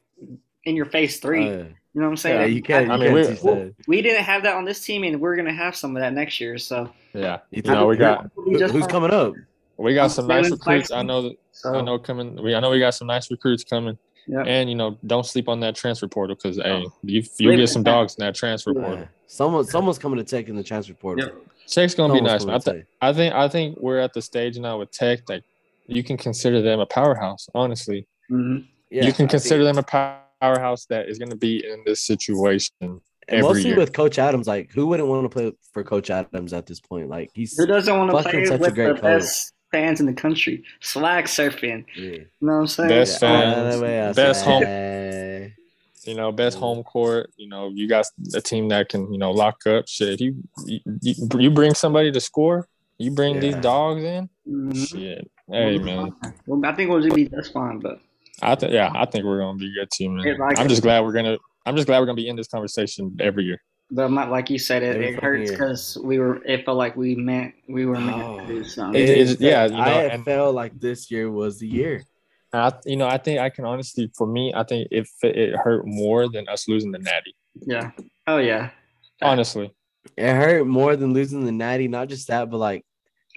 [0.63, 1.47] in your face three.
[1.47, 1.51] uh,
[1.93, 2.39] you know what I'm saying?
[2.41, 2.88] yeah, you can't.
[2.88, 5.53] You I mean, can't we- we didn't have that on this team, and we're gonna
[5.53, 6.57] have some of that next year.
[6.57, 7.39] So yeah.
[7.51, 9.33] You You know, we got we'll who- who's coming up?
[9.77, 10.91] we got some nice recruits.
[10.91, 12.41] I know that So, I know coming.
[12.41, 13.97] We I know we got some nice recruits coming.
[14.27, 14.41] Yeah.
[14.43, 16.93] And you know, don't sleep on that transfer portal because hey, Oh.
[17.03, 18.81] you you get some dogs in that transfer Yeah.
[18.81, 19.07] portal.
[19.27, 21.25] Someone, someone's coming to take in the transfer portal.
[21.27, 21.33] Yeah.
[21.67, 22.41] Tech's gonna be nice.
[22.45, 22.55] coming Man.
[22.55, 25.43] I, to th- I think I think we're at the stage now with Tech that
[25.87, 27.47] you can consider them a powerhouse.
[27.55, 28.65] Honestly, mhm.
[28.89, 32.01] Yeah, you can I consider them a powerhouse that is going to be in this
[32.05, 32.73] situation.
[32.81, 33.75] and every mostly year.
[33.77, 34.47] with Coach Adams.
[34.47, 37.09] Like, who wouldn't want to play for Coach Adams at this point?
[37.09, 39.01] Like, he's Who doesn't want to Fucking play such a great the coach.
[39.01, 40.63] best fans in the country?
[40.80, 41.86] Swag surfing.
[41.95, 42.03] yeah.
[42.03, 42.89] You know what I'm saying?
[42.89, 45.53] Best fans, Ah, way I best home- say.
[46.03, 47.32] You know, best home court.
[47.36, 50.21] You know, you got a team that can you know lock up shit.
[50.21, 50.80] You you,
[51.38, 52.67] you bring somebody to score.
[52.97, 54.30] You bring these dogs in.
[54.49, 54.88] Mhm.
[54.89, 55.30] Shit.
[55.51, 56.13] Hey man,
[56.45, 57.99] Well, I think we'll just be just fine, but
[58.41, 60.15] I think yeah, I think we're gonna be good team.
[60.15, 60.38] man.
[60.38, 61.38] Like- I'm just glad we're gonna.
[61.65, 63.62] I'm just glad we're gonna be in this conversation every year.
[63.89, 66.43] But not like you said, it, Every it hurts because we were.
[66.43, 68.39] It felt like we meant we were meant Oh.
[68.39, 68.63] to do oh.
[68.63, 69.02] something.
[69.02, 72.04] It- it's- yeah, you know, I and- felt like this year was the year.
[72.54, 75.86] I, you know, I think I can honestly, for me, I think it it hurt
[75.86, 77.36] more than us losing the Natty.
[77.62, 77.91] yeah.
[78.26, 78.69] Oh yeah.
[79.21, 79.73] Honestly,
[80.15, 81.88] It hurt more than losing the Natty.
[81.88, 82.86] Not just that, but like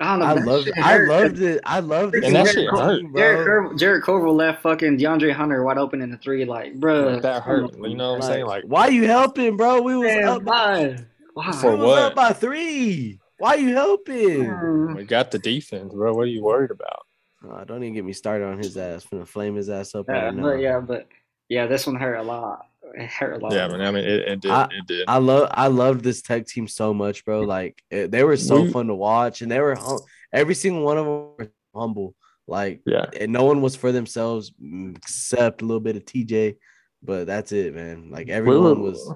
[0.01, 0.25] I don't know.
[0.27, 0.45] I love.
[0.47, 1.09] loved, shit I hurt.
[1.09, 1.61] loved it.
[1.65, 2.25] I loved it.
[2.25, 3.69] And that Jarrett shit hurt, Jarrett, bro.
[3.69, 6.45] Cor- Jarrett Culver left fucking DeAndre Hunter wide open in the three.
[6.45, 7.75] Like, bro, that hurt.
[7.77, 8.47] You know what I'm saying?
[8.47, 9.83] Like why you helping, bro?
[9.83, 10.97] We was Man, up by, why?
[11.35, 11.53] Why?
[11.53, 12.03] For we was what?
[12.03, 13.21] up by three.
[13.39, 14.45] Why you helping?
[14.47, 14.97] Mm.
[14.97, 16.13] we got the defense, bro.
[16.15, 17.07] What are you worried about?
[17.45, 19.07] Oh, don't even get me started on his ass.
[19.11, 20.43] Finna flame his ass up Yeah, right now.
[20.43, 21.09] but yeah, but
[21.49, 22.67] yeah, this one hurt a lot.
[22.95, 23.53] It hurt a lot.
[23.53, 23.81] Yeah, man.
[23.81, 24.51] I mean, it, it did.
[24.51, 25.05] I- it did.
[25.09, 27.41] I love I loved this tech team so much, bro.
[27.43, 30.01] Like it, they were so We- fun to watch, and they were hum-
[30.33, 32.15] every single one of them were humble.
[32.49, 36.57] Like yeah, and no one was for themselves mm, except a little bit of TJ,
[37.03, 38.11] but that's it, man.
[38.11, 39.15] Like we everyone were was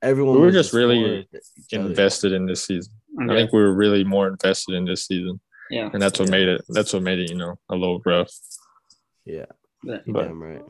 [0.00, 1.88] everyone we were was just really for other.
[1.90, 2.92] invested in this season.
[3.20, 3.32] yeah.
[3.32, 5.40] I think we were really more invested in this season,
[5.70, 5.90] yeah.
[5.92, 6.36] and that's what Yeah.
[6.38, 6.64] made it.
[6.70, 8.30] That's what made it, you know, a little rough.
[9.26, 9.46] Yeah,
[9.82, 10.62] But, you But- damn right.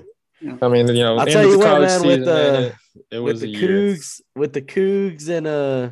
[0.62, 2.66] I mean, you know, I'll tell you what, college man, with season, man, the-
[3.10, 3.68] it, it with the a year.
[3.94, 5.90] Cougs, with the Cougs and uh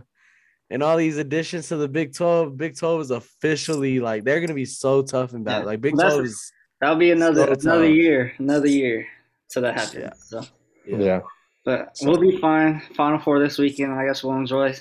[0.70, 4.54] and all these additions to the Big 12, Big 12 is officially like they're gonna
[4.54, 5.60] be so tough and bad.
[5.60, 5.64] Yeah.
[5.64, 7.94] Like Big Well, 12 is that'll be another So another tough.
[7.94, 9.06] year, another year
[9.50, 10.02] till that happens.
[10.02, 10.12] Yeah.
[10.16, 10.42] So,
[10.86, 10.96] yeah.
[10.98, 11.20] Yeah.
[11.64, 12.80] but So- we'll be fine.
[12.96, 13.92] Final four this weekend.
[13.92, 14.74] I guess we'll enjoy.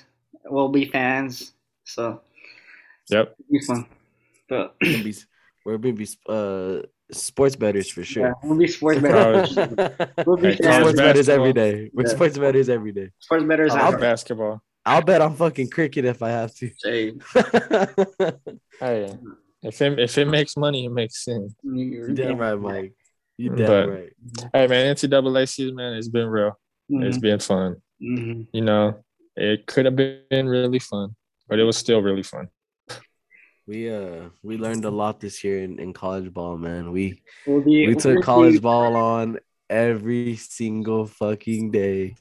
[0.45, 1.53] We'll be fans.
[1.85, 2.21] So
[3.09, 3.35] Yep.
[3.39, 3.85] it'll be fun.
[4.47, 5.15] But We're gonna be,
[5.65, 8.35] we're gonna be uh sports betters for yeah, sure.
[8.43, 10.07] we'll be sports College- betters.
[10.25, 10.67] We'll be Hey, fans.
[10.67, 11.89] college sports betters every basketball.
[11.93, 12.09] We're Yeah.
[12.09, 13.09] sports betters every day.
[13.19, 13.71] Sports betters.
[13.73, 13.99] I'll out bet.
[14.01, 14.61] basketball.
[14.85, 16.69] I'll bet on fucking cricket if I have to.
[16.83, 17.13] Hey,
[18.79, 19.15] Hey,
[19.63, 21.53] if it if it makes money, it makes sense.
[21.63, 22.93] you're you damn right, Mike.
[23.37, 24.13] You damn But- right.
[24.53, 26.59] Hey, man, NCAA season, man, it's been real.
[26.89, 27.75] It's Mhm, been fun.
[28.01, 28.47] mhm.
[28.53, 29.03] You know,
[29.35, 31.15] it could have been really fun,
[31.47, 32.49] but it was still really fun.
[33.67, 36.91] We uh we learned a lot this year in, in college ball, man.
[36.91, 37.87] We We'll be.
[37.87, 42.15] we we'll took be- college ball on every single fucking day.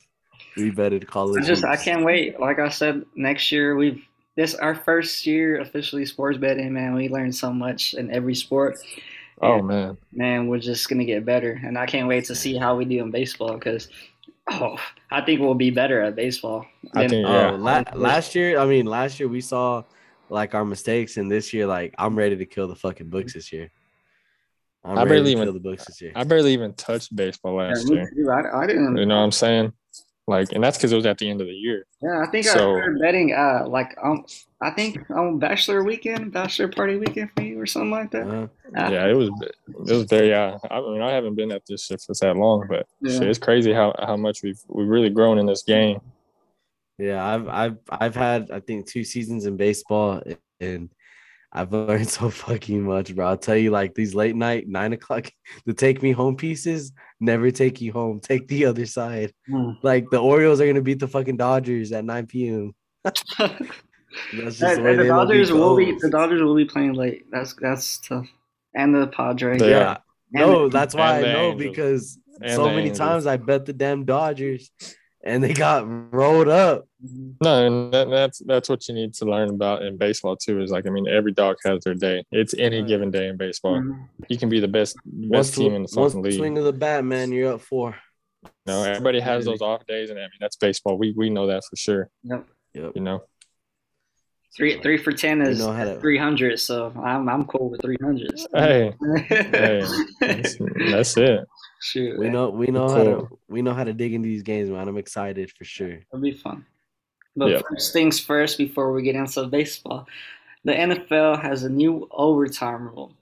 [0.56, 1.42] We betted college.
[1.44, 2.38] I just I can't wait.
[2.38, 4.02] Like I said, next year we've
[4.36, 6.72] this our first year officially sports betting.
[6.72, 8.76] Man, we learned so much in every sport.
[9.42, 12.56] Oh And, man, man, we're just gonna get better, and I can't wait to see
[12.58, 13.88] how we do in baseball because
[14.50, 14.76] oh,
[15.10, 16.66] I think we'll be better at baseball.
[16.94, 17.50] I than- think Oh, yeah.
[17.52, 19.84] la- last year, I mean, last year we saw
[20.30, 23.52] like our mistakes, and this year, like I'm ready to kill the fucking books this
[23.52, 23.70] year.
[24.84, 26.12] I'm I ready barely to even- kill the books this year.
[26.14, 28.32] I barely even touched baseball last me year.
[28.32, 28.96] I, I didn't.
[28.96, 29.72] You know what I'm saying?
[30.26, 31.86] Like, and that's because it was at the end of the year.
[32.00, 33.34] Yeah, I think I started betting.
[33.34, 34.24] Uh, like um,
[34.60, 38.28] I think on Bachelor Weekend, Bachelor Party Weekend for you, or something like that.
[38.28, 39.28] Uh, Ah, Yeah, it was.
[39.68, 40.28] It was very.
[40.28, 43.18] Yeah, I mean, I haven't been at this shit for that long, but Yeah.
[43.18, 46.00] shit, it's crazy how how much we've we've really grown in this game.
[47.00, 50.22] Yeah, I've I've I've had I think two seasons in baseball,
[50.60, 50.90] and
[51.52, 53.26] I've learned so fucking much, bro.
[53.28, 55.30] I'll tell you, like these late night nine o'clock
[55.66, 58.20] the take me home pieces never take you home.
[58.30, 59.32] Take the other side.
[59.48, 59.70] Hmm.
[59.82, 62.74] Like the Orioles are gonna beat the fucking Dodgers at 9 p.m.
[63.04, 63.22] That's
[64.58, 66.64] just And- the way and the the MLB Dodgers will be the Dodgers will be
[66.64, 67.24] playing late.
[67.30, 68.26] That's that's tough.
[68.74, 69.60] And the Padres.
[69.60, 69.68] Yeah.
[69.68, 69.96] Yeah.
[70.32, 71.62] No, And- that's why I know Angels.
[71.62, 72.98] because And so many Angels.
[72.98, 74.70] times I bet the damn Dodgers
[75.24, 76.86] and they got rolled up.
[77.42, 80.60] No, and that, that's that's what you need to learn about in baseball too.
[80.60, 82.24] Is like, I mean, every dog has their day.
[82.30, 82.88] It's any Right.
[82.88, 83.80] given day in baseball.
[83.80, 84.08] Mhm.
[84.28, 86.34] You can be the best One, best team in the fucking league.
[86.34, 87.96] swing of the bat, man, you're up four.
[88.66, 90.96] No, everybody has those off days, and I mean, that's baseball.
[90.98, 92.08] We we know that for sure.
[92.24, 92.46] Yep.
[92.74, 92.92] Yep.
[92.94, 93.22] You know,
[94.56, 97.80] Three three for ten We is know to- three hundred, so I'm I'm cool with
[97.82, 98.46] three hundreds.
[98.52, 98.92] hey,
[99.28, 99.84] hey,
[100.20, 100.56] that's,
[100.90, 101.40] that's it.
[101.82, 104.42] Shoot, We man, know we know how to we know how to dig into these
[104.42, 104.86] games, man.
[104.86, 105.92] I'm excited for sure.
[106.12, 106.66] it'll be fun.
[107.36, 107.62] But Yeah.
[107.70, 110.06] first things first, before we get into baseball,
[110.64, 113.14] the NFL has a new overtime rule.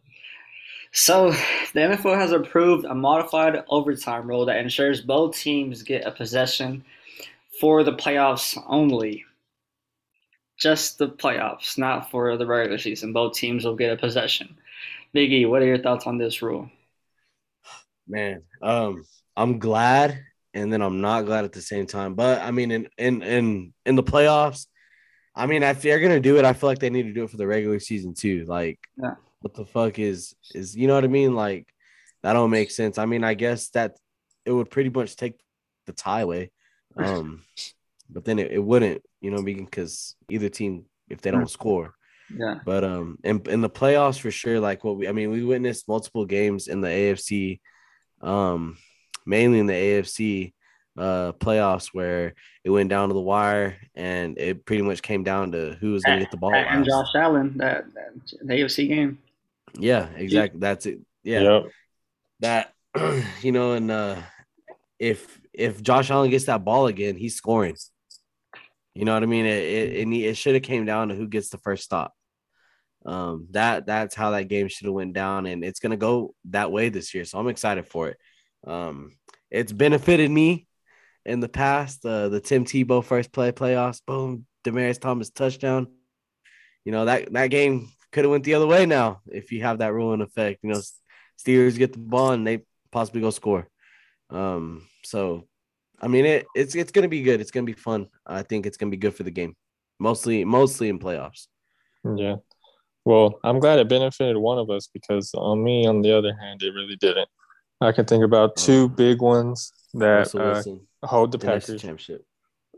[0.93, 1.31] So
[1.75, 6.85] the NFL has approved a modified overtime rule that ensures both teams get a possession
[7.61, 9.25] for the playoffs only.
[10.59, 13.13] Just the playoffs, not for the regular season.
[13.13, 14.57] Both teams will get a possession.
[15.15, 16.69] Biggie, what are your thoughts on this rule?
[18.09, 19.05] Man, um,
[19.37, 20.19] I'm glad
[20.55, 22.15] and then I'm not glad at the same time.
[22.15, 24.67] But I mean, in in in in the playoffs,
[25.35, 27.31] I mean, if they're gonna do it, I feel like they need to do it
[27.31, 28.45] for the regular season too.
[28.47, 29.15] Like, Yeah.
[29.41, 31.35] what the fuck is is you know what I mean?
[31.35, 31.69] Like,
[32.23, 32.99] that don't make sense.
[32.99, 33.97] I mean, I guess that
[34.45, 35.39] it would pretty much take
[35.87, 36.51] the tie away,
[36.97, 37.45] um,
[38.11, 41.95] but then it, it wouldn't, you know, because either team if they don't score.
[42.35, 42.57] Yeah.
[42.65, 45.89] But um, in in the playoffs for sure, like what we, I mean, we witnessed
[45.89, 47.61] multiple games in the AFC,
[48.21, 48.77] um,
[49.27, 50.53] mainly in the AFC
[50.97, 55.53] uh playoffs where it went down to the wire and it pretty much came down
[55.53, 56.53] to who was gonna get the ball.
[56.53, 56.89] And last.
[56.89, 58.11] Josh Allen, that, that
[58.43, 59.19] the AFC game.
[59.79, 60.59] Yeah, exactly.
[60.59, 60.99] That's it.
[61.23, 61.63] Yeah, Yep.
[62.41, 62.73] that
[63.43, 64.17] you know, and uh,
[64.99, 67.77] if if Josh Allen gets that ball again, he's scoring.
[68.95, 69.47] You know what I mean?
[69.47, 72.13] It it, it, it should have came down to who gets the first stop.
[73.09, 76.71] Um, that that's how that game should have went down, and it's gonna go that
[76.71, 77.25] way this year.
[77.25, 78.19] So I'm excited for it.
[78.67, 79.17] Um,
[79.51, 80.67] it's benefited me
[81.25, 82.05] in the past.
[82.05, 85.87] Uh, the Tim Tebow first play playoffs, boom, Demaryius Thomas touchdown.
[86.85, 89.79] You know that that game could have went the other way now if you have
[89.79, 90.61] that rule in effect.
[90.63, 90.81] You know,
[91.43, 93.69] Steelers get the ball and they possibly go score.
[94.29, 95.49] Um, so
[95.99, 97.41] I mean it it's it's gonna be good.
[97.41, 98.09] It's gonna be fun.
[98.27, 99.57] I think it's gonna be good for the game.
[99.99, 101.47] Mostly mostly in playoffs.
[102.05, 102.37] Yeah.
[103.09, 106.63] Well, I'm glad it benefited one of us because on me, on the other hand,
[106.63, 107.27] it really didn't.
[107.81, 111.81] I can think about two big ones that Russell uh, Wilson, hold the NFC Packers.
[111.81, 112.27] championship.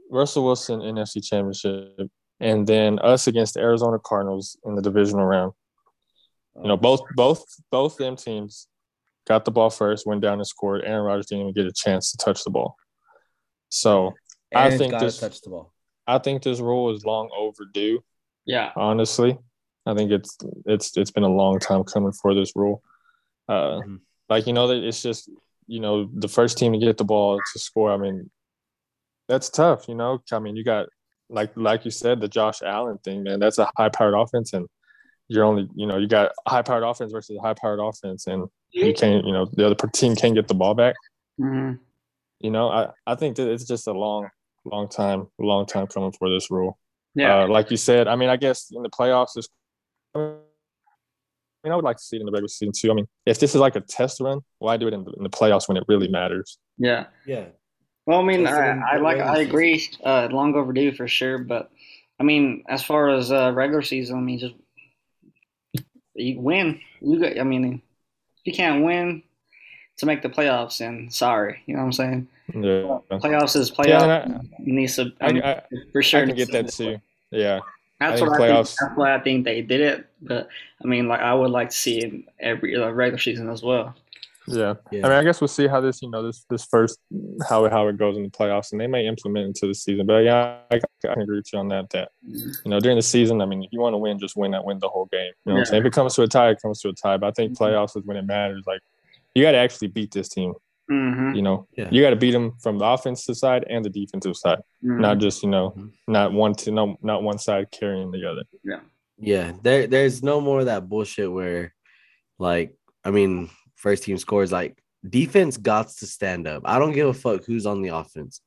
[0.08, 5.52] Russell Wilson NFC Championship, and then us against the Arizona Cardinals in the divisional round.
[6.62, 8.68] You know, both both both them teams
[9.26, 10.84] got the ball first, went down and scored.
[10.84, 12.76] Aaron Rodgers didn't even get a chance to touch the ball.
[13.68, 14.14] So
[14.54, 15.72] I think this- touch the ball.
[16.06, 18.04] I think this rule is long overdue.
[18.44, 18.70] Yeah.
[18.76, 19.36] Honestly,
[19.86, 22.82] I think it's it's it's been a long time coming for this rule.
[23.48, 24.00] Uh, Mhm.
[24.28, 25.28] Like you know, that it's just
[25.66, 27.90] you know the first team to get the ball to score.
[27.92, 28.30] I mean,
[29.28, 29.88] that's tough.
[29.88, 30.86] You know, I mean, you got
[31.28, 33.40] like like you said the Josh Allen thing, man.
[33.40, 34.68] That's a high powered offense, and
[35.28, 38.48] you're only you know you got high powered offense versus a high powered offense, and
[38.72, 40.94] you can't you know the other team can't get the ball back.
[41.38, 41.72] hmm
[42.40, 44.28] You know, I I think that it's just a long
[44.64, 46.78] long time long time coming for this rule.
[47.14, 47.42] Yeah.
[47.42, 49.48] Uh, like you said, I mean, I guess in the playoffs, it's,
[50.14, 50.18] I
[51.64, 52.90] mean, I would like to see it in the regular season too.
[52.90, 55.22] I mean, if this is like a test run, why do it in the, in
[55.22, 56.58] the playoffs when it really matters?
[56.78, 57.06] yeah.
[57.26, 57.46] Yeah.
[58.06, 59.86] Well, I mean, That's I, I like, I agree.
[60.02, 61.70] Uh, long overdue for sure, but
[62.18, 64.54] I mean, as far as uh, regular season, I mean, just
[66.14, 66.80] you win.
[67.00, 67.38] You got.
[67.38, 67.82] I mean,
[68.44, 69.22] you can't win
[69.98, 71.62] to make the playoffs, then sorry.
[71.66, 72.28] You know what I'm saying?
[72.54, 74.24] Yeah, Playoffs is yeah, playoffs.
[74.24, 75.12] and needs to.
[75.20, 76.22] I, I mean, I, I, for sure.
[76.22, 77.00] I can needs get to- that too.
[77.30, 77.60] Yeah,
[78.00, 78.66] That's I think what I think.
[78.66, 80.06] That's why I think they did it.
[80.22, 80.48] But
[80.82, 83.62] I mean, like, I would like to see it in every uh, regular season as
[83.62, 83.94] well.
[84.48, 84.74] yeah.
[84.90, 85.06] Yeah.
[85.06, 86.98] I mean, I guess we'll see how this, you know, this this first
[87.48, 90.06] how how it goes in the playoffs, and they may implement into the season.
[90.06, 91.90] But yeah, I, I can agree with you on that.
[91.90, 94.50] That you know, during the season, I mean, if you want to win, just win
[94.52, 95.32] that, win the whole game.
[95.44, 95.82] You know what I'm saying?
[95.82, 97.18] If it comes to a tie, it comes to a tie.
[97.18, 97.58] But I think Mhm.
[97.58, 98.64] playoffs is when it matters.
[98.66, 98.80] Like,
[99.34, 100.54] you got to actually beat this team.
[100.90, 101.34] Mm-hmm.
[101.36, 101.88] You know, Yeah.
[101.90, 105.00] you got to beat them from the offensive side and the defensive side, Mm-hmm.
[105.00, 105.90] not just you know, Mhm.
[106.08, 108.42] not one to no, not one side carrying the other.
[109.18, 111.74] Yeah, there there's no more of that bullshit where
[112.38, 112.74] like
[113.04, 116.62] I mean, first team scores like defense got to stand up.
[116.66, 118.40] I don't give a fuck who's on the offense.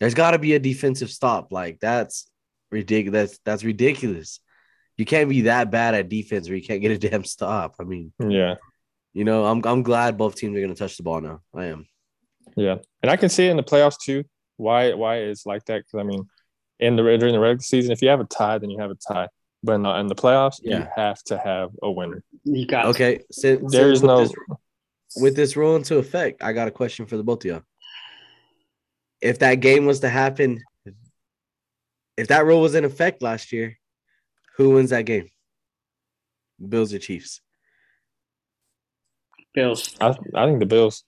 [0.00, 1.52] There's got to be a defensive stop.
[1.52, 2.28] Like that's
[2.70, 3.30] ridiculous.
[3.30, 4.40] That's, that's ridiculous.
[4.98, 7.74] you can't be that bad at defense where you can't get a damn stop.
[7.80, 8.56] I mean, Yeah,
[9.12, 11.40] you know, I'm I'm glad both teams are gonna touch the ball now.
[11.54, 11.86] I am.
[12.56, 14.24] yeah, and I can see it in the playoffs too.
[14.56, 15.84] Why why it's like that?
[15.84, 16.28] Because I mean,
[16.80, 18.94] in the during the regular season, if you have a tie, then you have a
[18.94, 19.28] tie.
[19.62, 22.22] But in the, in the playoffs, you have to have a winner.
[22.42, 24.34] You got Okay, since, There is since with no this,
[25.22, 27.62] with this rule into effect, I got a question for the both of y'all.
[29.20, 30.60] If that game was to happen,
[32.16, 33.78] if that rule was in effect last year,
[34.56, 35.28] who wins that game?
[36.68, 37.40] Bills or Chiefs?
[39.54, 39.94] Bills.
[40.00, 41.04] I I think the Bills.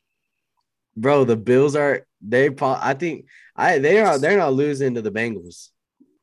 [0.96, 2.50] Bro, the Bills are they.
[2.50, 3.26] pro- I think
[3.57, 5.70] I they are they're not losing to the Bengals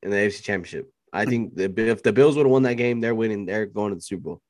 [0.02, 0.92] in the AFC Championship.
[1.14, 3.46] I think the, if the Bills would have won that game, they're winning.
[3.46, 4.42] They're going to the Super Bowl.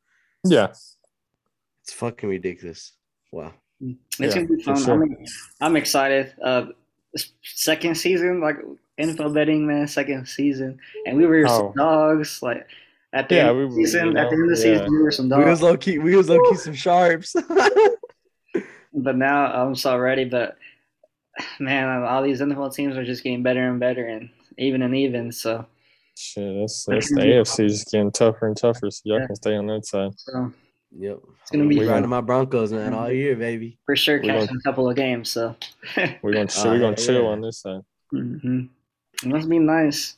[0.45, 2.93] Yeah, It's fucking ridiculous.
[3.31, 3.53] Wow.
[3.79, 4.77] It's Yeah, gonna be fun.
[4.83, 5.03] sure.
[5.03, 5.15] I'm,
[5.59, 6.33] I'm excited.
[6.43, 6.67] Uh,
[7.43, 8.57] second season, like
[8.99, 9.87] NFL betting, man.
[9.87, 11.57] Second season, and we were Oh.
[11.57, 12.43] some dogs.
[12.43, 12.67] Like
[13.13, 14.91] at the Yeah, end of the season, you at the end of the know, season,
[14.91, 15.43] we were some dogs.
[15.43, 15.69] We was dogs.
[15.71, 15.97] low key.
[15.99, 17.35] We was low key some sharps.
[18.93, 20.25] But now I'm so ready.
[20.25, 20.57] But
[21.59, 25.31] man, all these NFL teams are just getting better and better, and even and even.
[25.31, 25.65] So,
[26.17, 26.59] shit.
[26.59, 28.91] That's that's the AFC is getting tougher and tougher.
[28.91, 29.27] So y'all Yeah.
[29.27, 30.11] can stay on that side.
[30.17, 30.51] so
[30.97, 31.19] yep.
[31.41, 31.93] It's gonna be we fun.
[31.93, 33.79] riding my Broncos, man, all year, baby.
[33.85, 35.29] for sure, We're catching a couple of games.
[35.29, 35.55] So,
[36.21, 37.29] We're gonna chill, Uh, we're gonna yeah, chill yeah.
[37.29, 37.81] on this side.
[38.11, 38.63] hmm
[39.23, 40.17] it must be nice.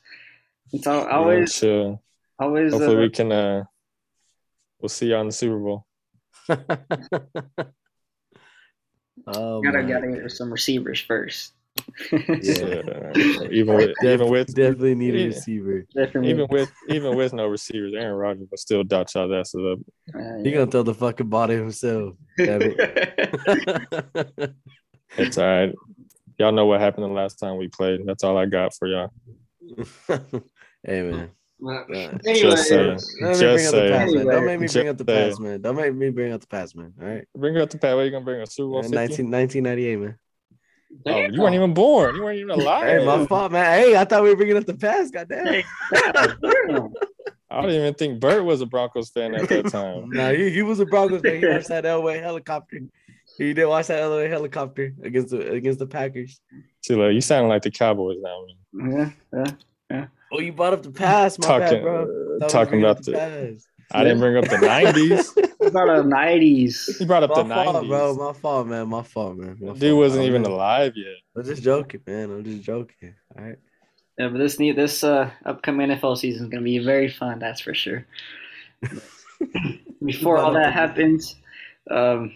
[0.72, 1.48] It's al- We're gonna
[2.40, 2.74] always, chill.
[2.74, 2.74] always.
[2.74, 3.32] Hopefully uh, we can.
[3.32, 3.64] uh
[4.82, 5.86] We'll see you on the Super Bowl.
[6.50, 6.58] oh,
[9.62, 10.22] gotta my gotta God.
[10.24, 11.54] get some receivers first.
[12.12, 13.14] Yeah.
[13.52, 15.26] Even with even with definitely need a Yeah.
[15.28, 15.86] receiver.
[15.96, 16.30] Definitely.
[16.32, 19.80] even with even with no receivers, Aaron Rodgers will still dot y'all asses up.
[20.14, 20.58] Uh, He yeah.
[20.58, 22.16] gonna throw the fucking body himself.
[22.38, 24.54] Damn it.
[25.18, 25.72] It's all right.
[26.40, 28.02] Y'all know what happened the last time we played.
[28.06, 29.12] That's all I got for y'all.
[30.84, 31.30] hey man.
[31.64, 33.00] Well, Uh, Just saying.
[33.22, 33.92] Don't Just bring up the saying.
[33.94, 34.26] past, man.
[34.28, 35.30] Don't make me Just bring up the saying.
[35.30, 35.62] past, man.
[35.62, 36.94] Don't make me bring up the past, man.
[37.02, 37.26] All right.
[37.38, 37.96] Bring up the past.
[37.96, 38.80] What are you gonna bring a Super Bowl?
[38.80, 38.96] Uh, 50?
[38.96, 40.20] 19, 1998, man.
[41.08, 42.16] Oh, you weren't even born.
[42.16, 42.84] You weren't even alive.
[43.00, 43.80] Hey, my fault, man.
[43.80, 45.14] Hey, I thought we were bringing up the past.
[45.14, 45.46] Goddamn.
[45.48, 46.90] Hey, damn.
[47.50, 50.10] I didn't even think Bert was a Broncos fan at that time.
[50.10, 51.40] No, he, he was a Broncos fan.
[51.40, 52.80] He watched that Elway helicopter.
[53.38, 56.40] He did watch that Elway helicopter against the against the Packers.
[56.84, 58.46] See, like, you sound like the Cowboys now.
[58.74, 59.16] Man.
[59.34, 59.52] yeah, yeah.
[60.34, 62.02] Oh, you brought up the past, my Talking, bad, bro.
[62.02, 63.12] uh, Thought we were talking about the.
[63.14, 63.68] past.
[63.92, 65.38] I didn't bring up the '90s.
[65.68, 66.98] About the nineties.
[66.98, 67.50] He brought up My the
[67.82, 67.88] '90s.
[67.88, 68.16] bro.
[68.16, 68.88] My fault, man.
[68.88, 69.58] My fault, man.
[69.62, 69.98] My Dude fault.
[69.98, 71.16] wasn't even just- alive yet.
[71.36, 72.32] I'm just joking, man.
[72.32, 73.14] I'm just joking.
[73.38, 73.58] All right.
[74.18, 77.40] Yeah, but this new this uh upcoming NFL season is gonna be very fun.
[77.40, 78.06] That's for sure.
[80.06, 81.36] Before all that happens,
[81.90, 82.34] um,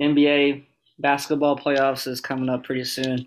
[0.00, 0.64] NBA
[0.98, 3.26] basketball playoffs is coming up pretty soon,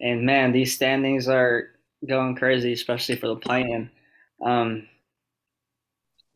[0.00, 1.70] and man, these standings are
[2.06, 3.90] going crazy, especially for the play-in.
[4.44, 4.86] Um,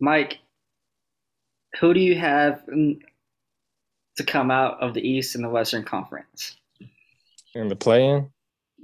[0.00, 0.38] Mike,
[1.80, 6.56] who do you have to come out of the East and the Western Conference,
[7.54, 8.28] In the play-in,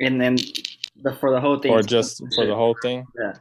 [0.01, 0.37] and then
[1.03, 3.07] the, for the whole thing, or just for the whole thing.
[3.19, 3.35] Yeah.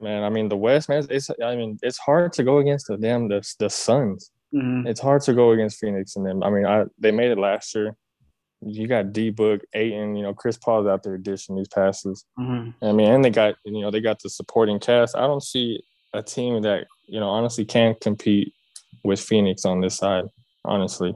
[0.00, 1.06] Man, I mean the West, man.
[1.10, 4.30] It's I mean it's hard to go against the damn the the Suns.
[4.54, 4.86] Mhm.
[4.86, 6.42] It's hard to go against Phoenix and them.
[6.42, 7.96] I mean, I they made it last year.
[8.60, 12.24] You got D Book, Ayton, you know, Chris Paul's out there dishing these passes.
[12.38, 12.74] Mhm.
[12.82, 15.16] I mean, and they got you know they got the supporting cast.
[15.16, 18.52] I don't see a team that you know honestly can compete
[19.04, 20.24] with Phoenix on this side.
[20.64, 21.14] Honestly,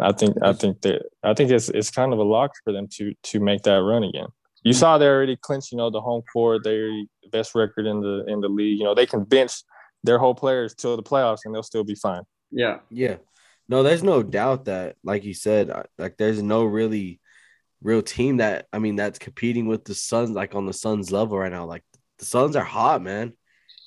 [0.00, 2.88] I think I think that I think it's it's kind of a lock for them
[2.92, 4.28] to to make that run again.
[4.62, 6.64] You saw they already clinched, you know, the home court.
[6.64, 6.88] They're
[7.22, 8.78] the best record in the in the league.
[8.78, 9.52] You know, they can bench
[10.02, 12.22] their whole players till the playoffs and they'll still be fine.
[12.50, 12.78] Yeah.
[12.90, 13.16] Yeah.
[13.68, 17.20] No, there's no doubt that, like you said, uh, like there's no really
[17.82, 21.38] real team that I mean that's competing with the Suns like on the Suns level
[21.38, 21.66] right now.
[21.66, 21.82] Like
[22.18, 23.32] the Suns are hot, man.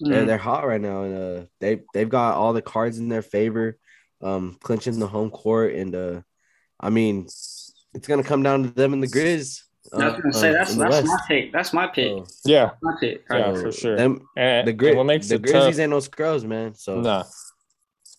[0.01, 0.27] They're Mhm.
[0.27, 3.77] they're hot right now, and uh, they they've got all the cards in their favor,
[4.21, 6.21] um, clinching the home court, and uh,
[6.79, 9.63] I mean, it's gonna come down to them and the Grizz.
[9.91, 11.51] I was uh, gonna say uh, that's that's my pick.
[11.51, 12.11] That's my pick.
[12.27, 13.23] So- Yeah, my pick.
[13.29, 13.55] Yeah, Right.
[13.55, 13.95] so for sure.
[13.97, 15.79] Them, and the Grizz, what makes the Grizzlies tough?
[15.79, 16.75] ain't no scrubs, man.
[16.75, 17.23] So Nah,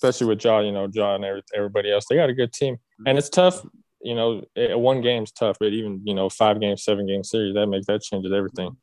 [0.02, 2.78] especially with Ja, you know, Ja and every, everybody else, they got a good team,
[3.06, 3.64] and it's tough.
[4.02, 4.42] You know,
[4.78, 8.02] one game's tough, but even you know, five game, seven game series, that makes that
[8.02, 8.76] changes everything.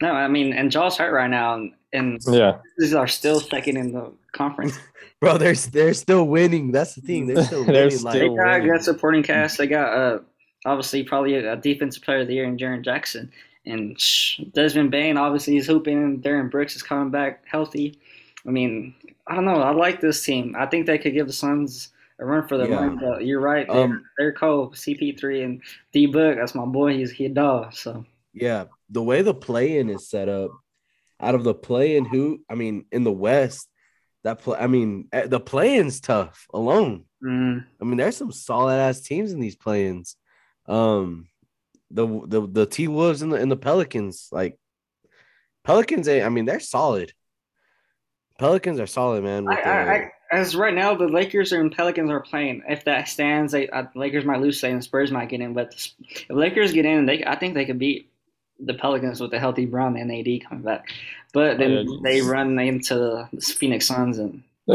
[0.00, 3.76] No, I mean, and Ja's hurt right now, and, and Yeah, these are still second
[3.76, 4.78] in the conference.
[5.20, 6.72] bro, they're they're still winning.
[6.72, 7.26] That's the thing.
[7.26, 7.98] They're still They're winning.
[7.98, 8.68] still like, They got a winning.
[8.72, 9.58] good supporting cast.
[9.58, 10.18] They got uh,
[10.64, 13.30] obviously probably a, a defensive player of the year in Jaren Jackson,
[13.66, 13.96] and
[14.54, 15.98] Desmond Bane obviously is hooping.
[16.02, 17.98] and Darren Brooks is coming back healthy.
[18.46, 18.94] I mean,
[19.26, 19.60] I don't know.
[19.62, 20.54] I like this team.
[20.58, 22.80] I think they could give the Suns a run for their Yeah.
[22.80, 22.96] money.
[23.00, 23.66] But you're right.
[23.66, 24.74] They're, Um, they're cold.
[24.74, 25.62] CP3 and
[25.92, 26.36] D Book.
[26.36, 26.96] That's my boy.
[26.96, 27.72] He's he a dog.
[27.74, 30.50] So Yeah, the way the play-in is set up,
[31.20, 33.68] out of the play and who I mean in the West,
[34.24, 37.04] that play I mean eh, the play-in's tough alone.
[37.22, 40.16] Mm, I mean, there's some solid ass teams in these play-ins.
[40.66, 41.28] Um,
[41.90, 44.58] the the the T Wolves and the and the Pelicans, like
[45.64, 47.12] Pelicans, eh, I mean, they're solid.
[48.42, 49.46] Pelicans are solid, man.
[49.48, 52.62] I, the- I, I, as right now, the Lakers and Pelicans are playing.
[52.68, 55.52] If that stands, they, uh, Lakers might lose, say, and Spurs might get in.
[55.54, 58.10] But if Lakers get in, they I think they could beat
[58.58, 60.86] the Pelicans with a healthy Brown and AD coming back.
[61.32, 61.98] But then Oh, yeah.
[62.02, 62.94] they run into
[63.32, 64.42] the Phoenix Suns and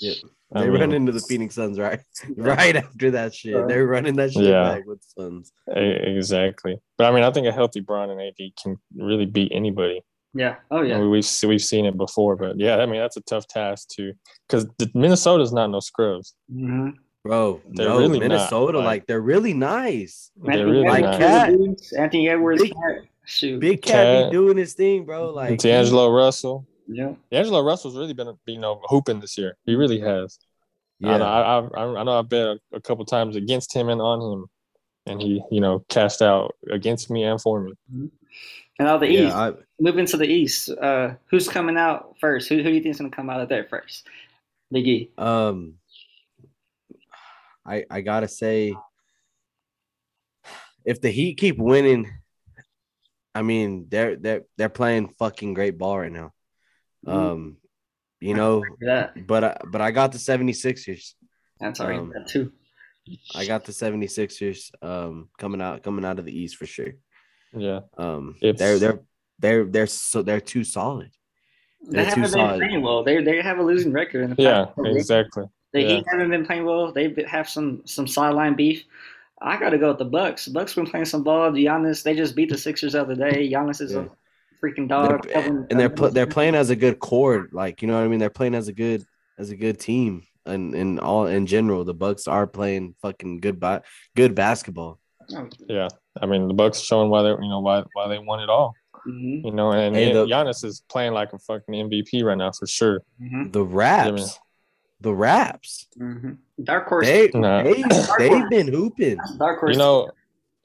[0.00, 0.12] Yeah.
[0.54, 2.00] I they mean, run into the Phoenix Suns right
[2.36, 3.68] right after that shit.
[3.68, 4.62] They're running that shit Yeah.
[4.76, 5.52] back with Suns.
[5.68, 6.78] exactly.
[6.96, 10.00] But I mean, I think a healthy Bron and AD can really beat anybody.
[10.38, 13.16] Yeah, oh I yeah, mean, we've we've seen it before, but yeah, I mean that's
[13.16, 14.12] a tough task to
[14.46, 16.34] because Minnesota's not no scrubs.
[16.52, 16.90] mm-hmm.
[17.24, 20.30] Bro, They're no, really not, Minnesota, like- like, they're really nice.
[20.36, 21.18] They're really Like nice.
[21.18, 21.50] Cat.
[21.98, 24.30] Anthony Edwards, Big- Cat, shoot, Big Cat Cat.
[24.30, 25.30] be doing his thing, bro.
[25.30, 26.64] Like D'Angelo Russell.
[26.86, 27.12] yeah.
[27.32, 29.56] D'Angelo Russell's really been you know hooping this year.
[29.66, 30.38] He really has.
[31.04, 33.88] I, Yeah, know, I, I, I know I bet a, a couple times against him
[33.88, 34.46] and on him,
[35.06, 37.72] and he you know cashed out against me and for me.
[38.78, 39.34] And all the East.
[39.34, 42.48] I, moving to the East, uh, who's coming out first?
[42.48, 44.06] Who who do you think is gonna come out of there first?
[44.70, 45.10] Big E.
[45.18, 45.74] um,
[47.66, 48.74] I I gotta say,
[50.84, 52.08] if the Heat keep winning,
[53.34, 56.32] I mean they're they're they're playing fucking great ball right now.
[57.06, 57.12] Mhm.
[57.12, 57.56] Um,
[58.20, 61.14] you know, Yeah, but I, but I got the 76ers.
[61.60, 62.52] that's already Um, that too.
[63.34, 66.92] I got the 76ers um coming out coming out of the East for sure.
[67.56, 69.00] Yeah, Um If- they're they're
[69.38, 71.10] they're they're so they're too solid.
[71.82, 72.58] They they're too haven't been solid.
[72.58, 73.04] playing well.
[73.04, 74.68] They they have a losing record in the yeah, past.
[74.76, 75.44] couple exactly.
[75.72, 75.88] The yeah.
[75.88, 76.92] Heat haven't been playing well.
[76.92, 78.84] They have some some sideline beef.
[79.40, 80.46] I got to go with the Bucks.
[80.46, 81.52] The Bucks been playing some ball.
[81.52, 83.48] Giannis, they just beat the Sixers the other day.
[83.48, 84.06] Giannis is Yeah.
[84.06, 85.28] a freaking They're- dog.
[85.28, 88.08] Kevin- and they're pl- they're playing as a good core, like you know what I
[88.08, 88.18] mean.
[88.18, 89.04] They're playing as a good
[89.38, 93.60] as a good team, and in all in general, the Bucks are playing fucking good
[93.60, 93.82] ba-
[94.16, 94.98] good basketball.
[95.68, 95.88] Yeah,
[96.20, 98.74] I mean the Bucks showing why they you know why why they won it all.
[99.04, 102.50] hmm You know, and, Hey, the- Giannis is playing like a fucking MVP right now
[102.52, 103.02] for sure.
[103.18, 104.38] hmm The Raps,
[105.00, 107.06] the Raps, hmm Dark horse.
[107.06, 107.62] they Nah.
[107.62, 107.82] they
[108.18, 109.18] they've been hooping.
[109.38, 109.72] Dark horse.
[109.74, 110.10] You know,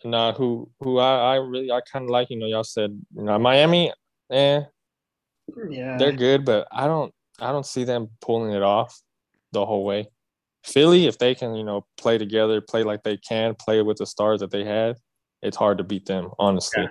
[0.05, 2.29] nah, who who I, I really I kind of like.
[2.29, 3.91] You know, y'all said you know Miami,
[4.31, 4.61] eh,
[5.69, 5.97] yeah.
[5.97, 8.99] they're good, but I don't I don't see them pulling it off
[9.51, 10.07] the whole way.
[10.63, 14.05] Philly, if they can, you know, play together, play like they can, play with the
[14.05, 14.97] stars that they had,
[15.41, 16.87] it's hard to beat them, honestly.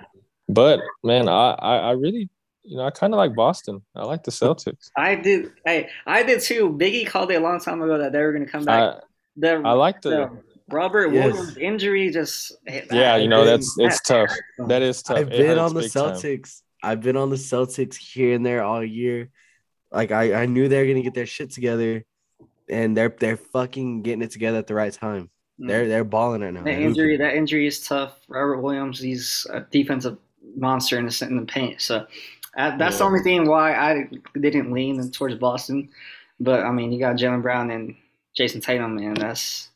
[0.47, 2.29] But man, I I, I really,
[2.63, 3.81] you know, I kind of like Boston.
[3.95, 4.89] I like the Celtics.
[4.97, 5.51] I did.
[5.65, 6.69] Hey, I did too.
[6.69, 8.95] Biggie called it a long time ago that they were going to come back.
[8.95, 8.99] I
[9.37, 11.33] the, I like the the Robert Yes.
[11.33, 12.53] Williams injury just.
[12.91, 14.67] yeah, you know, that's it's that- tough.
[14.67, 15.17] That is tough.
[15.17, 16.13] I've It been on the big time.
[16.13, 16.61] Celtics.
[16.83, 19.29] I've been on the Celtics here and there all year.
[19.91, 22.03] Like I, I knew they were gonna get their shit together,
[22.69, 25.29] and they're they're fucking getting it together at the right time.
[25.59, 26.63] They're they're balling right now.
[26.63, 28.19] That injury, that injury is tough.
[28.27, 30.17] Robert Williams, he's a defensive
[30.55, 31.79] monster in the, in the paint.
[31.81, 32.05] So
[32.57, 34.09] uh, that's the only thing why I
[34.39, 35.89] didn't lean towards Boston.
[36.39, 37.95] But I mean, you got Jaylen Brown and
[38.37, 39.13] Jayson Tatum, man.
[39.13, 39.69] That's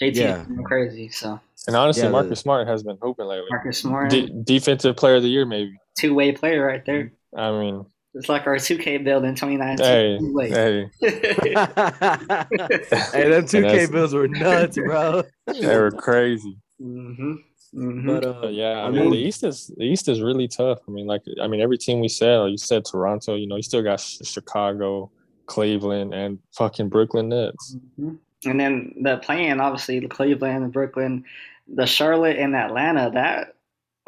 [0.00, 0.44] JT Yeah.
[0.48, 1.08] going crazy.
[1.10, 3.46] So And honestly, Yeah, the- Marcus Smart has been hooping lately.
[3.50, 5.76] Marcus Smart, De- defensive player of the year, maybe.
[5.94, 7.12] two way player right there.
[7.36, 9.86] I mean, It's like our 2K build in 2019.
[9.86, 10.50] hey, Two-way.
[10.50, 10.90] hey,
[13.12, 15.22] hey, them two K that's- bills were nuts, bro.
[15.46, 16.56] they were crazy.
[16.78, 17.34] hmm
[17.72, 20.20] hmm But uh, But yeah, I, I mean, mean- the East is the East is
[20.20, 20.80] really tough.
[20.86, 23.56] I mean, like I mean, every team we said, like you said Toronto, you know,
[23.56, 25.10] you still got Chicago,
[25.46, 27.76] Cleveland, and fucking Brooklyn Nets.
[27.98, 28.18] Mhm.
[28.44, 31.24] And then the plan, obviously, the Cleveland, the Brooklyn,
[31.72, 33.10] the Charlotte, and Atlanta.
[33.14, 33.54] That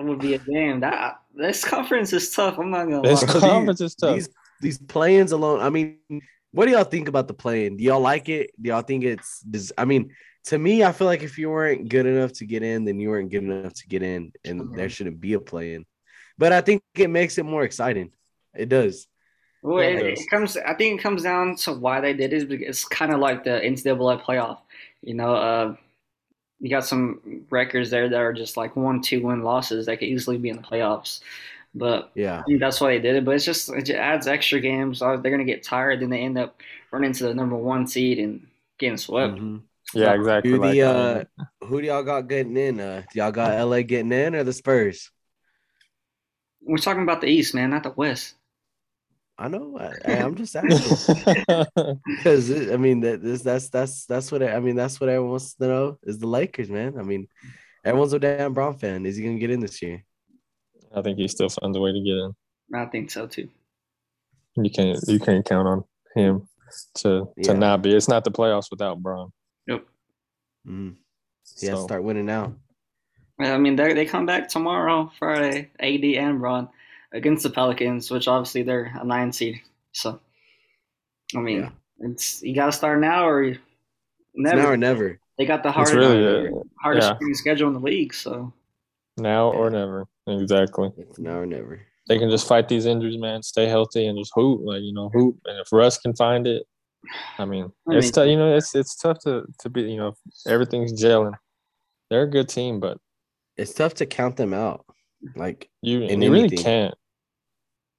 [0.00, 0.80] would be a game.
[0.80, 2.58] That this conference is tough.
[2.58, 3.32] I'm not gonna This lie.
[3.32, 4.14] These- conference is tough.
[4.16, 4.28] these
[4.60, 5.60] these play-ins alone.
[5.60, 5.98] I mean,
[6.52, 7.76] what do y'all think about the play-in?
[7.76, 8.50] Do y'all like it?
[8.60, 9.40] Do y'all think it's?
[9.40, 10.10] Does, I mean,
[10.44, 13.08] to me, I feel like if you weren't good enough to get in, then you
[13.10, 15.84] weren't good enough to get in, and there shouldn't be a play-in.
[16.38, 18.10] But I think it makes it more exciting.
[18.56, 19.06] It does.
[19.62, 20.20] Well, it, Yes.
[20.20, 20.56] it comes.
[20.56, 22.48] I think it comes down to why they did it.
[22.48, 24.58] because It's kind of like the NCAA playoff.
[25.02, 25.76] You know, uh,
[26.64, 30.08] you got some records there that are just like one, two win losses that could
[30.08, 31.20] easily be in the playoffs.
[31.74, 32.42] But Yeah.
[32.42, 33.24] I think that's why they did it.
[33.26, 35.02] But it's just it just adds extra games.
[35.02, 36.60] Uh, They're gonna get tired, then they end up
[36.92, 38.46] running to the number one seed and
[38.78, 39.40] getting swept.
[39.40, 39.62] Mhm.
[39.94, 40.52] yeah, exactly.
[40.52, 42.80] Who Like, the um, uh, who do y'all got getting in?
[42.80, 45.10] Uh, do y'all got LA getting in or the Spurs?
[46.62, 48.34] We're talking about the East, man, not the West.
[49.36, 49.76] I know.
[49.78, 51.66] I, I'm just asking
[52.06, 55.54] because I mean that this that's that's that's what I mean that's what everyone wants
[55.54, 56.94] to know is the Lakers, man.
[56.98, 57.26] I mean,
[57.84, 59.04] everyone's a damn Brown fan.
[59.06, 60.04] Is he gonna get in this year?
[60.94, 62.34] I think he still finds a way to get in.
[62.74, 63.48] I think so too.
[64.56, 66.48] You can't you can't count on him
[66.96, 67.52] to to Yeah.
[67.54, 67.90] not be.
[67.92, 69.32] It's not the playoffs without Bron.
[70.66, 70.94] Mm.
[71.60, 72.54] He has So- start winning now.
[73.38, 76.68] I mean, they they come back tomorrow, Friday, AD and Bron
[77.14, 79.60] against the Pelicans, which obviously they're a nine seed.
[79.92, 80.20] So,
[81.34, 81.70] I mean, Yeah.
[82.00, 83.60] it's you got to start now or you It's
[84.34, 84.62] never.
[84.62, 85.18] now or never.
[85.38, 86.50] They got the hardest really uh,
[86.80, 87.28] hardest yeah.
[87.32, 88.12] schedule in the league.
[88.14, 88.52] So,
[89.16, 90.06] now or never.
[90.26, 90.92] Exactly.
[90.98, 91.80] It's now or never.
[92.08, 93.42] They can just fight these injuries, man.
[93.42, 95.38] Stay healthy and just hoop, like you know, hoop.
[95.46, 96.64] And if Russ can find it,
[97.38, 98.26] I mean, I it's mean- tough.
[98.26, 99.82] You know, it's it's tough to to be.
[99.82, 100.14] You know,
[100.46, 101.34] everything's gelling.
[102.10, 102.98] They're a good team, but
[103.56, 104.84] It's tough to count them out.
[105.36, 106.94] Like you In you really can't.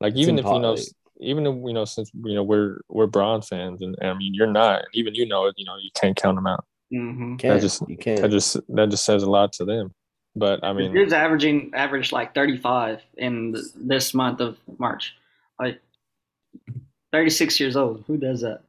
[0.01, 2.81] Like It's even if you know, impo- even if you know, since you know we're
[2.89, 5.55] we're Bron fans, and, and I mean you're not, even you know, it.
[5.57, 6.65] you know, you can't count them out.
[6.91, 8.21] hmm can't just- you can't.
[8.21, 9.93] That just that just says a lot to them.
[10.35, 15.15] But I mean, dude's averaging averaged like 35 in th- this month of March,
[15.57, 15.79] like
[17.13, 18.03] 36 years old.
[18.07, 18.61] Who does that?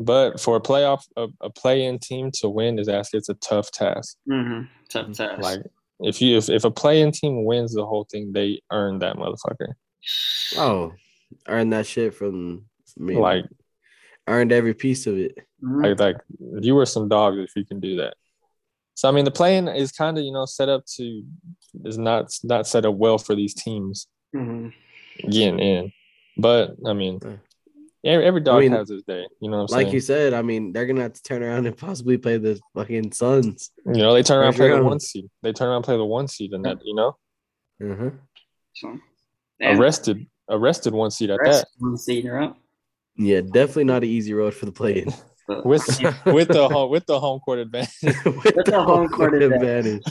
[0.00, 3.70] but for a playoff, a, a play-in team to win is actually it's a tough
[3.72, 4.16] task.
[4.30, 4.66] Mm-hmm.
[4.88, 5.42] Tough task.
[5.42, 5.60] Like
[6.00, 9.74] if you if, if a play-in team wins the whole thing, they earn that motherfucker.
[10.56, 10.92] oh,
[11.46, 12.64] earned that shit from
[12.96, 13.16] me.
[13.16, 13.44] Like
[14.26, 15.36] earned every piece of it.
[15.62, 15.82] Mhm.
[15.84, 16.16] like like
[16.64, 18.14] you were some dogs if you can do that.
[18.94, 21.22] So I mean, the play-in is kind of you know set up to
[21.84, 24.72] is not not set up well for these teams Mhm.
[25.30, 25.92] getting in.
[26.36, 27.36] But I mean, Yeah.
[28.04, 29.26] Every, every dog mean, has his day.
[29.40, 29.94] You know what I'm Like saying?
[29.94, 33.12] you said, I mean, they're gonna have to turn around and possibly play the fucking
[33.12, 33.70] Suns.
[33.86, 35.28] you know, they turn around and play the one seed.
[35.42, 37.16] They turn around and play the one seed, and that you know,
[37.82, 38.10] Uh-huh.
[38.74, 38.98] So,
[39.60, 42.52] and arrested arrested one seed at rest that of the seed, right?
[43.16, 45.12] Yeah, definitely not an easy road for the play-in.
[45.64, 45.82] With
[46.26, 47.90] with the home with the home court advantage.
[48.24, 50.02] With the home court advantage.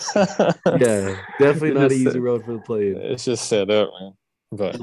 [0.82, 2.98] Yeah, definitely not an easy road for the play-in.
[2.98, 4.14] it's just set up, man.
[4.52, 4.80] But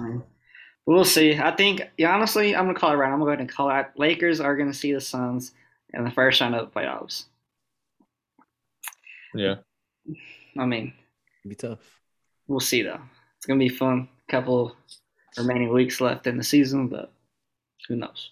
[0.87, 1.39] We'll see.
[1.39, 3.07] I think, yeah, honestly, I'm gonna call it right.
[3.07, 3.87] I'm gonna go ahead and call it.
[3.97, 5.53] Lakers are gonna see the Suns
[5.95, 7.25] in the first round of the playoffs.
[9.35, 9.57] yeah,
[10.59, 10.93] I mean,
[11.45, 11.79] It'd be tough.
[12.47, 13.01] we'll see though.
[13.39, 14.09] It's gonna be fun.
[14.29, 14.75] Couple
[15.37, 17.13] remaining weeks left in the season, but
[17.89, 18.31] who knows?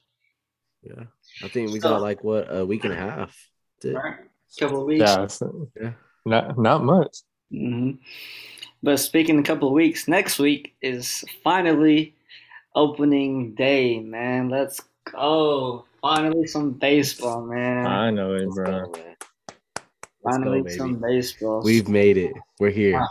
[0.82, 1.04] Yeah,
[1.42, 3.36] I think we So- got like what a week and a half.
[3.82, 3.96] That's it.
[3.96, 4.16] All right,
[4.58, 5.00] couple of weeks.
[5.00, 5.42] yeah, it's,
[5.80, 5.92] Yeah.
[6.26, 7.16] not not much.
[7.50, 7.92] hmm
[8.82, 12.14] But speaking a couple of weeks, next week is finally
[12.74, 14.48] opening day, man.
[14.48, 15.84] Let's go.
[16.00, 17.86] Finally, some baseball, man.
[17.86, 18.86] I know it, Let's bro.
[18.86, 19.00] go,
[20.24, 21.62] Finally, go, some baseball.
[21.64, 22.32] We've made it.
[22.60, 22.98] We're here.
[22.98, 23.08] Wow.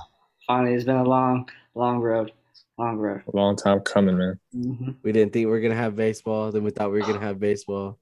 [0.47, 2.32] Finally, it's been a long, long road.
[2.78, 3.22] Long road.
[3.32, 4.39] A long time coming, man.
[4.53, 6.51] hmm We didn't think we were gonna have baseball.
[6.51, 7.99] Then we thought we were gonna have baseball.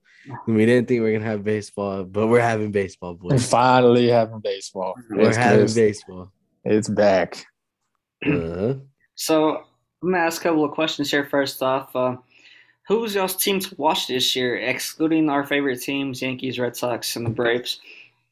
[0.48, 3.50] And we didn't think we were gonna have baseball, but we're having baseball, And boys.
[3.50, 4.96] finally having baseball.
[5.10, 6.32] We're It's, having baseball.
[6.64, 7.46] it's back.
[8.26, 8.76] Uh-huh.
[9.16, 9.64] So
[10.02, 11.26] I'm gonna ask a couple of questions here.
[11.26, 12.16] First off, uh,
[12.88, 17.26] who's y'all's team to watch this year, excluding our favorite teams, Yankees, Red Sox, and
[17.26, 17.82] the Braves?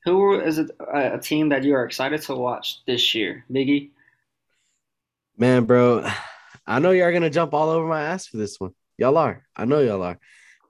[0.05, 3.89] Who is it, a, a team that you are excited to watch this year, Biggie?
[5.37, 6.09] Man, bro,
[6.67, 8.71] I know y'all are gonna jump all over my ass for this one.
[8.97, 9.43] Y'all are.
[9.55, 10.19] I know y'all are.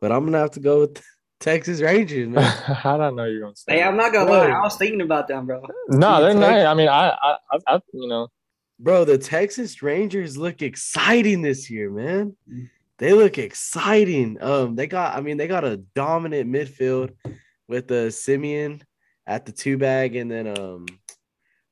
[0.01, 1.03] But I'm gonna have to go with
[1.39, 2.43] Texas Rangers, man.
[2.43, 3.75] How did I know you're gonna say?
[3.75, 3.83] Hey.
[3.83, 4.33] I'm not gonna Bro.
[4.33, 5.61] lie, I was thinking about them, bro.
[5.89, 6.65] No, they're Team not.
[6.65, 8.29] I mean, I, I, I, I, you know,
[8.79, 12.35] Bro, the Texas Rangers look exciting this year, man.
[12.51, 12.69] Mm.
[12.99, 14.37] They look exciting.
[14.41, 17.11] Um, they got, I mean, they got a dominant midfield
[17.67, 18.81] with the Semien
[19.25, 20.85] at the two bag, and then um,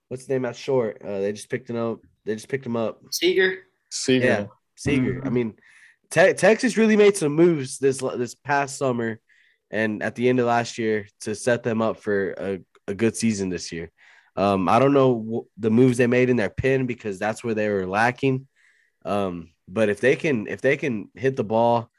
[0.08, 1.02] what's the name at short?
[1.04, 2.00] Uh, they just picked him up.
[2.26, 3.02] They just picked him up.
[3.12, 3.60] Seager.
[3.90, 4.26] Seager.
[4.26, 4.46] Yeah,
[4.76, 5.22] Seager.
[5.22, 5.26] Mhm.
[5.26, 5.54] I mean,
[6.10, 9.20] Te- Texas really made some moves this this past summer,
[9.72, 13.16] and at the end of last year to set them up for a, a good
[13.16, 13.92] season this year.
[14.36, 17.54] Um, I don't know wh- the moves they made in their pin because that's where
[17.54, 18.48] they were lacking.
[19.06, 21.90] Um, but if they can if they can hit the ball,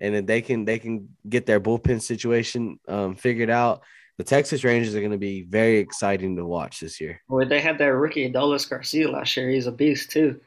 [0.00, 3.82] and then they can they can get their bullpen situation um, figured out,
[4.18, 7.20] the Texas Rangers are going to be very exciting to watch this year.
[7.28, 9.48] Well, they had that rookie Adolis Garcia last year.
[9.48, 10.40] He's a beast too.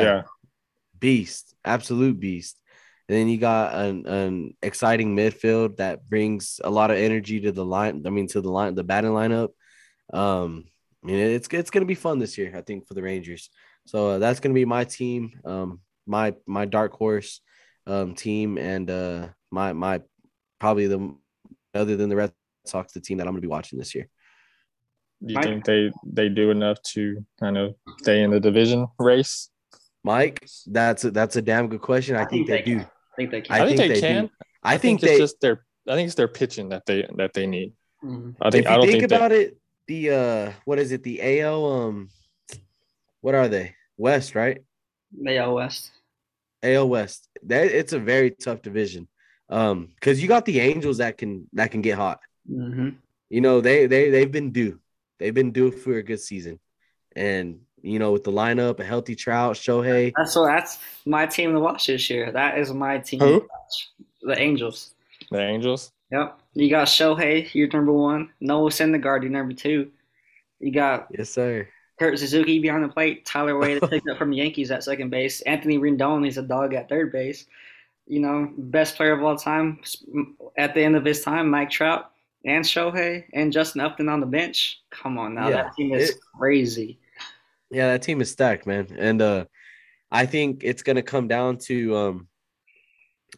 [0.00, 0.22] yeah.
[1.00, 2.56] beast, absolute beast.
[3.08, 7.50] And then you got an, an exciting midfield that brings a lot of energy to
[7.50, 8.04] the line.
[8.06, 9.48] I mean, to the line, the batting lineup.
[10.12, 10.66] Um,
[11.02, 13.50] I mean, it's it's gonna be fun this year, I think, for the Rangers.
[13.86, 17.40] So uh, that's gonna be my team, um, my my dark horse
[17.86, 20.02] um, team, and uh, my my
[20.58, 21.14] probably the
[21.74, 22.32] other than the Red
[22.66, 24.08] Sox, the team that I'm gonna be watching this year.
[25.24, 25.44] Do you Mike?
[25.44, 29.50] think they they do enough to kind of stay in the division race?
[30.02, 32.16] Mike, that's a, that's a damn good question.
[32.16, 32.76] I, think, they, do.
[32.76, 32.80] can.
[32.80, 33.60] I think they can.
[33.60, 34.00] I, think, they, do.
[34.00, 34.30] can.
[34.62, 35.64] I, think, it's they just their.
[35.86, 37.74] I think it's their pitching that they that they need.
[38.02, 38.34] Mhm.
[38.40, 39.59] I think if you I don't think, think, about they, it,
[39.90, 41.02] the uh, what is it?
[41.02, 42.10] The AL, um,
[43.22, 43.74] what are they?
[43.96, 44.58] West, right?
[45.12, 45.90] They out west.
[46.62, 47.28] AL West.
[47.42, 49.08] That it's a very tough division.
[49.48, 52.20] Um, because you got the Angels that can that can get hot.
[52.46, 52.90] hmm
[53.30, 54.78] You know, they they they've been due.
[55.18, 56.60] They've been due for a good season.
[57.16, 60.12] And you know, with the lineup, a healthy Trout, Shohei.
[60.16, 60.46] That's so.
[60.46, 62.30] that's my team to watch this year.
[62.30, 63.40] That is my team Who?
[63.40, 63.76] to watch.
[64.22, 64.94] The Angels.
[65.32, 65.90] The Angels.
[66.12, 66.38] Yep.
[66.54, 68.30] You got Shohei, you're number one.
[68.40, 69.90] Noah Syndergaard, you're number two.
[70.58, 71.68] You got Yes, sir.
[71.98, 73.24] Kurt Suzuki behind the plate.
[73.26, 75.40] Tyler Wade picked up from the Yankees at second base.
[75.42, 77.46] Anthony Rendon, he's a dog at third base.
[78.06, 79.80] You know, best player of all time
[80.58, 82.10] at the end of his time, Mike Trout
[82.44, 84.80] and Shohei and Justin Upton on the bench.
[84.90, 86.98] Come on now, Yeah, that team is it- crazy.
[87.70, 88.88] Yeah, that team is stacked, man.
[88.98, 89.44] And uh
[90.10, 92.28] I think it's gonna come down to um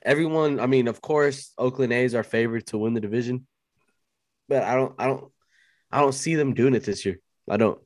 [0.02, 0.60] everyone.
[0.60, 3.46] I mean, of course, Oakland A's are favored to win the division,
[4.48, 5.32] but I don't I don't
[5.90, 7.18] I don't see them doing it this year.
[7.48, 7.80] I don't.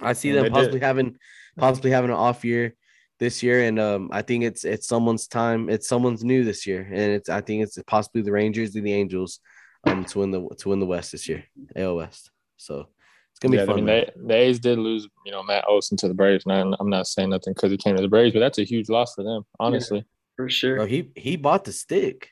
[0.00, 0.54] I see them they did.
[0.54, 1.16] possibly having
[1.56, 2.74] possibly having an off year
[3.18, 5.68] this year, and um, I think it's it's someone's time.
[5.68, 8.94] It's someone's new this year, and it's I think it's possibly the Rangers and the
[8.94, 9.40] Angels,
[9.84, 11.44] um, to win the to win the West this year,
[11.76, 12.30] AL West.
[12.56, 12.88] So
[13.30, 13.74] it's gonna be yeah, fun.
[13.74, 16.44] I mean, they, the A's did lose, you know, Matt Olson to the Braves.
[16.44, 18.64] And I'm- I'm not saying nothing because he came to the Braves, but that's a
[18.64, 20.04] huge loss for them, honestly.
[20.44, 20.76] For sure.
[20.76, 22.30] Bro, he he bought the stick.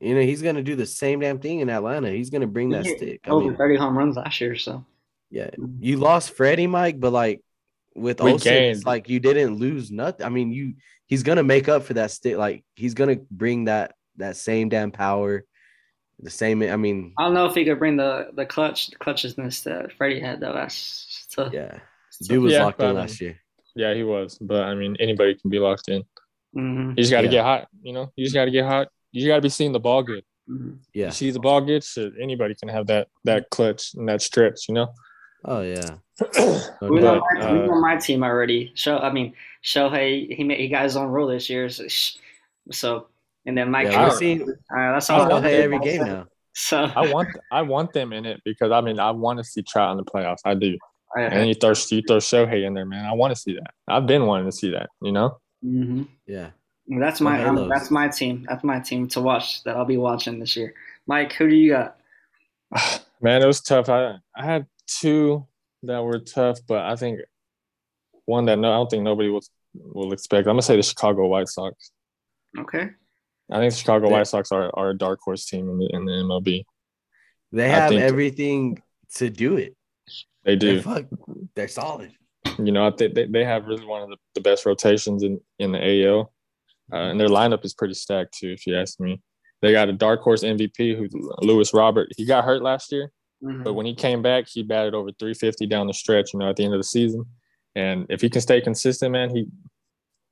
[0.00, 2.10] You know, he's gonna do the same damn thing in Atlanta.
[2.10, 3.20] He's gonna bring that He hit stick.
[3.26, 4.84] I over mean, 30 home runs last year, so
[5.30, 7.42] yeah, you lost Freddie, Mike, but like
[7.94, 10.24] with We Olson, it's like you didn't lose nothing.
[10.24, 10.74] I mean, you
[11.06, 12.36] he's gonna make up for that stick.
[12.36, 15.44] Like he's gonna bring that that same damn power,
[16.18, 16.62] the same.
[16.62, 19.92] I mean, I don't know if he could bring the the clutch the clutchness that
[19.92, 20.52] Freddie had though.
[20.54, 21.52] That's tough.
[21.52, 21.78] yeah,
[22.08, 23.38] It's dude was Yeah, locked but I in mean- last year.
[23.76, 24.36] Yeah, he was.
[24.40, 26.02] But I mean, anybody can be locked in.
[26.54, 27.30] Hmm You just got to Yeah.
[27.32, 28.10] get hot, you know?
[28.16, 28.88] You just got to get hot.
[29.12, 30.24] You got to be seeing the ball good.
[30.46, 31.06] hmm Yeah.
[31.06, 34.68] You see the ball good, shit, anybody can have that that clutch and that stretch,
[34.68, 34.88] you know?
[35.44, 35.96] Oh yeah.
[36.82, 37.22] We doubt.
[37.22, 38.72] on, my, uh, on my team already.
[38.74, 39.34] Show, I mean,
[39.64, 41.68] Shohei, he made, he got his own role this year.
[41.68, 41.84] So,
[42.72, 43.06] so
[43.46, 44.06] and then Mike Yeah, Trout.
[44.12, 45.28] we're seeing Uh, that's I all.
[45.30, 46.26] want Shohei every game now.
[46.54, 49.62] So I want I want them in it because I mean I want to see
[49.62, 50.40] Trout in the playoffs.
[50.44, 50.76] I do.
[51.16, 53.04] I- And you throw you throw Shohei in there, man.
[53.06, 53.70] I want to see that.
[53.88, 55.38] I've been wanting to see that, you know?
[55.64, 56.08] Mhm.
[56.26, 56.50] Yeah.
[56.88, 58.44] That's my um, that's my team.
[58.48, 60.74] That's my team to watch that I'll be watching this year.
[61.06, 61.96] Mike, who do you got?
[63.20, 63.88] Man, it was tough.
[63.88, 65.46] I I had two
[65.84, 67.20] that were tough, but I think
[68.24, 69.42] one that no, I don't think nobody will
[69.74, 70.46] will expect.
[70.48, 71.92] I'm gonna say the Chicago White Sox.
[72.58, 72.90] Okay.
[73.52, 74.12] I think the Chicago Yeah.
[74.18, 76.64] White Sox are, are a dark horse team in the in the MLB.
[77.52, 78.82] They have everything
[79.16, 79.76] to do it.
[80.44, 80.82] They They're, do.
[80.82, 81.04] fuck,
[81.54, 82.12] they're solid.
[82.66, 85.40] You know, I think they, they have really one of the, the best rotations in
[85.58, 86.32] in the AL,
[86.92, 88.50] uh, and their lineup is pretty stacked too.
[88.52, 89.20] If you ask me,
[89.62, 92.08] they got a dark horse MVP who's Luis Robert.
[92.16, 93.12] He got hurt last year,
[93.44, 93.64] Mhm.
[93.64, 96.32] but when he came back, he batted over 350 down the stretch.
[96.32, 97.24] You know, at the end of the season,
[97.74, 99.46] and if he can stay consistent, man, he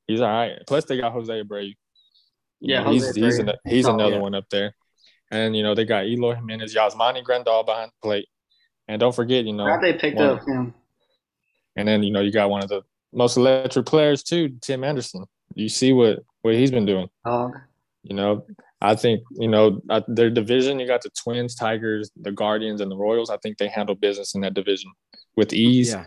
[0.07, 0.59] he's all right.
[0.67, 1.75] Plus, they got Jose Abreu.
[2.61, 3.49] Yeah, know, he's Jose he's, Abreu.
[3.51, 4.21] an, he's Oh, another yeah.
[4.23, 4.75] one up there,
[5.31, 8.27] and you know they got Eloy Jimenez, Yasmani Grandal behind the plate,
[8.89, 10.75] and don't forget, you know, they picked one- up him.
[11.79, 15.25] And then you know you got one of the most electric players too, Tim Anderson.
[15.55, 17.09] You see what what he's been doing.
[17.25, 17.55] Dog.
[18.03, 18.45] You know,
[18.81, 20.81] I think you know uh, their division.
[20.81, 23.31] You got the Twins, Tigers, the Guardians, and the Royals.
[23.31, 24.91] I think they handle business in that division
[25.37, 25.91] with ease.
[25.91, 26.05] Yeah.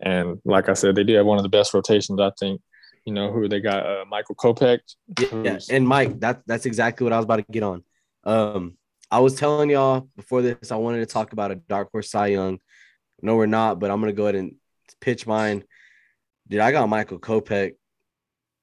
[0.00, 2.18] And like I said, they do have one of the best rotations.
[2.20, 2.60] I think.
[3.06, 3.86] You know who they got?
[3.86, 4.80] Uh, Michael Kopech.
[5.32, 7.82] Yeah, and Mike, that that's exactly what I was about to get on.
[8.24, 8.76] Um,
[9.10, 12.28] I was telling y'all before this, I wanted to talk about a dark horse Cy
[12.28, 12.58] Young.
[13.22, 14.54] No, we're not, but I'm gonna go ahead and
[15.00, 15.64] pitch mine.
[16.48, 17.74] Dude, I got Michael Kopech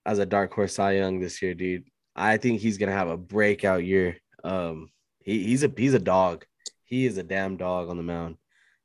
[0.05, 1.83] as a dark horse Cy Young this year, dude.
[2.15, 4.17] I think he's gonna have a breakout year.
[4.43, 6.45] Um, he, he's a he's a dog.
[6.83, 8.37] He is a damn dog on the mound.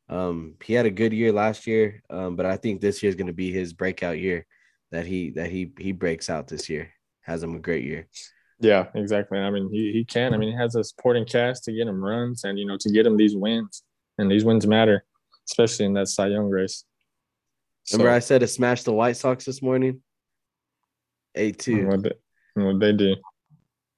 [0.08, 3.16] Um, he had a good year last year, um, but I think this year is
[3.16, 4.46] gonna be his breakout year.
[4.90, 6.90] That he that he he breaks out this year,
[7.22, 8.06] has him a great year.
[8.60, 9.38] Yeah, exactly.
[9.38, 10.34] I mean, he, he can.
[10.34, 12.90] I mean, he has a supporting cast to get him runs and you know to
[12.90, 13.82] get him these wins,
[14.18, 15.04] and these wins matter,
[15.48, 16.84] especially in that Cy Young race.
[17.90, 20.02] Remember, So- I said to smash the White Sox this morning.
[21.34, 21.86] Eight two.
[21.86, 22.12] What they,
[22.54, 23.16] what they do.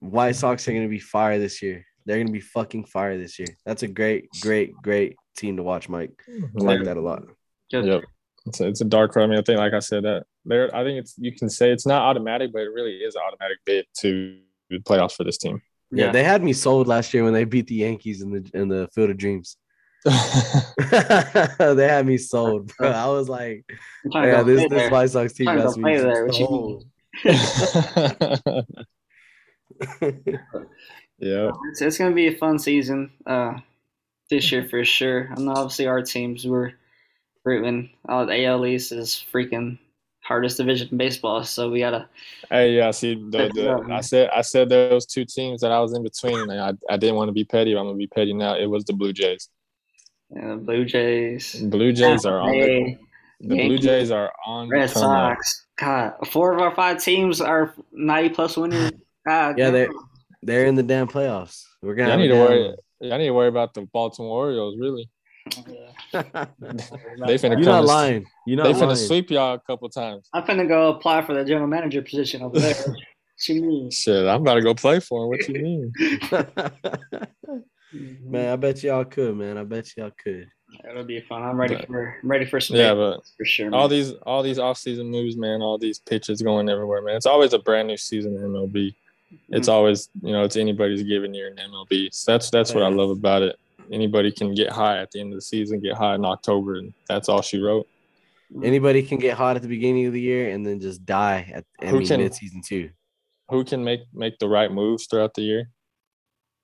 [0.01, 1.85] White Sox are gonna be fire this year.
[2.07, 3.49] They're gonna be fucking fire this year.
[3.66, 6.12] That's a great, great, great team to watch, Mike.
[6.28, 7.24] I like that a lot.
[7.70, 7.87] Good.
[7.87, 8.03] Yep.
[8.47, 9.24] It's a, it's a dark horse.
[9.24, 10.74] I mean, I think, like I said, that there.
[10.76, 13.59] I think it's you can say it's not automatic, but it really is an automatic
[13.64, 14.39] bid to
[14.70, 15.61] the playoffs for this team.
[15.91, 16.12] Yeah, Yeah.
[16.12, 18.89] they had me sold last year when they beat the Yankees in the in the
[18.95, 19.57] Field of Dreams.
[20.05, 22.90] they had me sold, bro.
[22.90, 23.64] I was like,
[24.05, 24.90] I'm trying to yeah, this play this there.
[24.90, 25.82] White Sox team Trying has me.
[25.82, 26.84] What you sold.
[31.18, 31.50] yeah.
[31.70, 33.55] It's, it's gonna be a fun season uh,
[34.28, 35.30] this year for sure.
[35.34, 36.74] I know obviously our teams were
[37.44, 37.90] rooting.
[38.07, 39.78] Uh, the AL East is freaking
[40.22, 41.44] hardest division in baseball.
[41.44, 42.09] So we gotta.
[42.50, 42.90] Hey, yeah.
[42.90, 46.50] See, the, the I said I said those two teams that I was in between,
[46.50, 47.76] and I, I didn't want to be petty.
[47.76, 48.57] I'm gonna be petty now.
[48.57, 49.48] It was the Blue Jays.
[50.35, 51.55] Yeah, the Blue Jays.
[51.62, 52.51] Blue Jays are on.
[52.51, 52.99] The,
[53.41, 54.68] the Blue Jays are on.
[54.68, 55.66] Red Sox.
[55.76, 58.93] God, four of our five teams are ninety plus winners.
[59.26, 59.89] God, yeah, they
[60.43, 61.64] they're in the damn playoffs.
[61.82, 62.12] We're gonna.
[62.12, 62.74] I need to worry.
[63.12, 64.76] I need to worry about the Baltimore Orioles.
[64.78, 65.09] Really.
[66.12, 68.24] they finna You're not lying.
[68.47, 68.97] You know not they lying.
[68.97, 70.28] finna sweep y'all a couple times.
[70.32, 72.74] I'm finna go apply for the general manager position over there.
[73.37, 73.95] she means.
[73.95, 75.28] Shit, I'm about to go play for him.
[75.28, 75.93] What you mean?
[77.93, 79.59] man, I bet y'all could, man.
[79.59, 80.49] I bet y'all could.
[80.89, 81.43] It'll be fun.
[81.43, 82.76] I'm ready but, for I'm ready for some.
[82.76, 83.70] Yeah, but for sure.
[83.70, 83.78] Man.
[83.78, 85.62] All these all these off season moves, man.
[85.62, 87.16] All these pitches going everywhere, man.
[87.16, 88.95] It's always a brand new season in MLB.
[89.51, 89.74] It's mm-hmm.
[89.74, 92.12] always you know it's anybody's given year in MLB.
[92.12, 93.59] So that's that's what I love about it
[93.91, 96.93] anybody can get high at the end of the season, get high in October, and
[97.09, 97.87] that's all she wrote.
[98.62, 101.64] Anybody can get hot at the beginning of the year and then just die at
[101.80, 102.91] I who mean, can, mid-season two.
[103.51, 105.70] Who can make make the right moves throughout the year?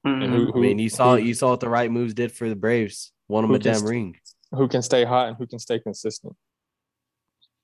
[0.07, 0.33] Mm-hmm.
[0.33, 2.49] Who, who, I mean, you saw who, you saw what the right moves did for
[2.49, 3.13] the Braves.
[3.29, 4.17] Won them a damn st- ring.
[4.53, 6.35] Who can stay hot and who can stay consistent?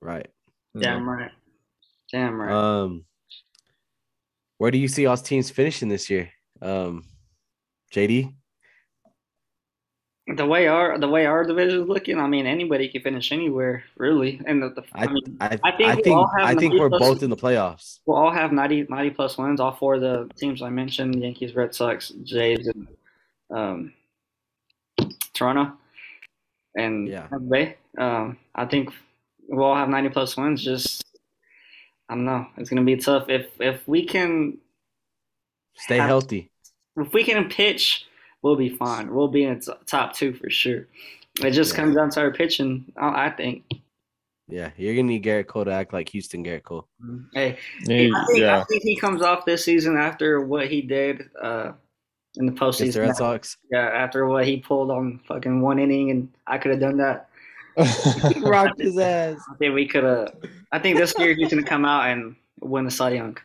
[0.01, 0.29] Right.
[0.79, 1.31] Damn right.
[2.13, 2.53] Damn right.
[2.53, 3.05] Um,
[4.59, 6.31] where do you see us teams finishing this year?
[6.61, 7.05] Um,
[7.93, 8.35] JD
[10.35, 13.85] the way our the way our division is looking, I mean, anybody can finish anywhere,
[13.97, 14.41] really.
[14.45, 17.23] And the, the I, mean, I, I think I think, I think we're plus, both
[17.23, 18.01] in the playoffs.
[18.07, 19.61] We'll all have 90, 90 plus wins.
[19.61, 22.89] All four of the teams I mentioned: Yankees, Red Sox, Jays, and
[23.51, 23.93] um,
[25.33, 25.73] Toronto,
[26.77, 27.29] and yeah.
[27.49, 27.77] Bay.
[27.97, 28.91] Um, I think
[29.49, 30.63] we'll all have ninety plus wins.
[30.63, 31.05] Just
[32.09, 32.47] I don't know.
[32.57, 34.59] It's gonna be tough if if we can
[35.77, 36.51] stay have, healthy.
[36.97, 38.07] If we can pitch
[38.47, 39.13] we'll be fine.
[39.13, 40.87] We'll be in top two for sure.
[41.43, 41.77] It just yeah.
[41.77, 43.65] comes down to our pitching, I think.
[44.49, 46.87] Yeah, you're gonna need Gerrit Cole to act like Houston Gerrit Cole.
[47.05, 47.25] Mm-hmm.
[47.35, 48.61] Hey, hey I, think, yeah.
[48.61, 51.73] I think he comes off this season after what he did uh,
[52.37, 52.93] in the postseason.
[52.93, 53.57] The Red Sox.
[53.73, 57.29] Yeah, after what he pulled on fucking one inning, and I could have done that.
[58.43, 59.37] rocked his ass.
[59.53, 60.37] I think we could have.
[60.71, 63.37] I think this year he's gonna come out and win the Cy Young.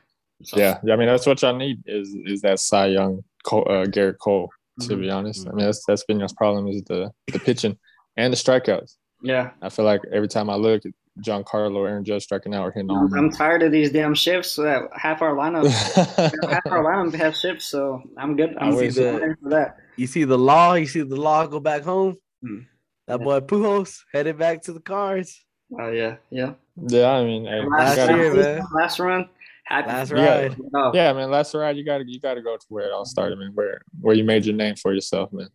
[0.43, 0.60] So.
[0.60, 4.20] Yeah, I mean that's what y'all need is is that Cy Young Cole, uh, Gerrit
[4.20, 4.52] Cole
[4.88, 5.15] to be mm-hmm.
[5.17, 5.47] honest.
[5.47, 7.77] I mean, that's that's been your problem is the the pitching
[8.17, 8.95] and the strikeouts.
[9.23, 12.71] Yeah, I feel like every time I look, at Giancarlo, Aaron Judge striking out or
[12.71, 13.13] hitting home.
[13.13, 14.51] I'm tired of these damn shifts.
[14.51, 15.67] So that half our lineup,
[16.49, 18.57] half our lineup has shifts, so I'm good.
[18.57, 19.77] I'm see the, for that.
[19.97, 20.73] You see the law.
[20.73, 22.17] You see the law go back home.
[22.41, 22.61] Hmm.
[23.07, 23.25] That yeah.
[23.25, 25.43] boy Pujols headed back to the Cards.
[25.79, 26.53] Oh yeah, yeah.
[26.88, 28.63] Yeah, I mean, hey, last, year, man.
[28.73, 29.29] last run,
[29.72, 30.57] Happy last ride.
[30.76, 30.91] Oh.
[30.93, 31.32] Yeah, man.
[31.32, 33.51] Last ride, you gotta you gotta go to where it all started, man.
[33.53, 35.47] Where where you made your name for yourself, man.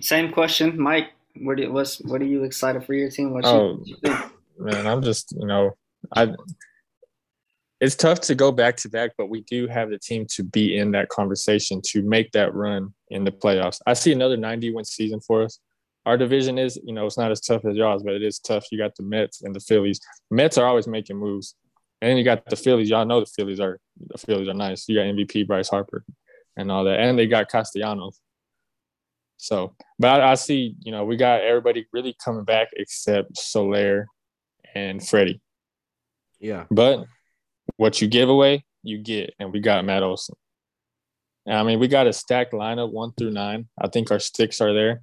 [0.00, 1.10] Same question, Mike.
[1.36, 3.32] What do you, what's what are you excited for your team?
[3.32, 3.96] What oh, you,
[4.58, 5.76] man, I'm just you know
[6.16, 6.34] I.
[7.80, 10.76] It's tough to go back to back, but we do have the team to be
[10.78, 13.80] in that conversation to make that run in the playoffs.
[13.86, 15.58] I see another 90 win season for us.
[16.06, 18.66] Our division is, you know, it's not as tough as y'all's, but it is tough.
[18.70, 20.00] You got the Mets and the Phillies.
[20.30, 21.56] Mets are always making moves.
[22.02, 22.90] And then you got the Phillies.
[22.90, 24.88] Y'all know the Phillies are the Phillies are nice.
[24.88, 26.04] You got MVP Bryce Harper
[26.56, 28.20] and all that, and they got Castellanos.
[29.36, 34.06] So, but I, I see, you know, we got everybody really coming back except Soler
[34.74, 35.40] and Freddie.
[36.40, 36.64] Yeah.
[36.72, 37.04] But
[37.76, 40.34] what you give away, you get, and we got Matt Olson.
[41.48, 43.68] I mean, we got a stacked lineup one through nine.
[43.80, 45.02] I think our sticks are there.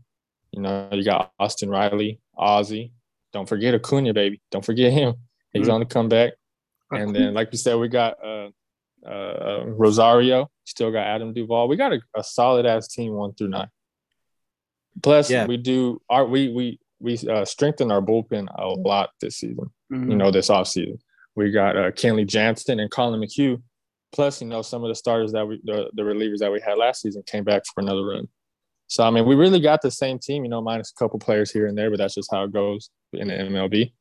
[0.51, 2.91] You know, you got Austin Riley, Ozzie.
[3.31, 4.41] Don't forget Acuna, baby.
[4.51, 5.15] Don't forget him.
[5.53, 5.71] He's mm-hmm.
[5.71, 6.33] on the comeback.
[6.91, 8.49] And then, like you said, we got uh,
[9.05, 10.49] uh, Rosario.
[10.65, 11.67] Still got Adam Duvall.
[11.67, 13.69] We got a, a solid ass team one through nine.
[15.01, 15.45] Plus, yeah.
[15.45, 19.71] we do our we we we uh, strengthen our bullpen a lot this season.
[19.91, 20.11] Mm-hmm.
[20.11, 20.99] You know, this offseason.
[21.35, 23.61] We got uh, Kenley Jansen and Collin McHugh.
[24.11, 26.77] Plus, you know, some of the starters that we the, the relievers that we had
[26.77, 28.27] last season came back for another run.
[28.87, 31.51] So I mean, we really got the same team, you know, minus a couple players
[31.51, 33.93] here and there, but that's just how it goes in the MLB.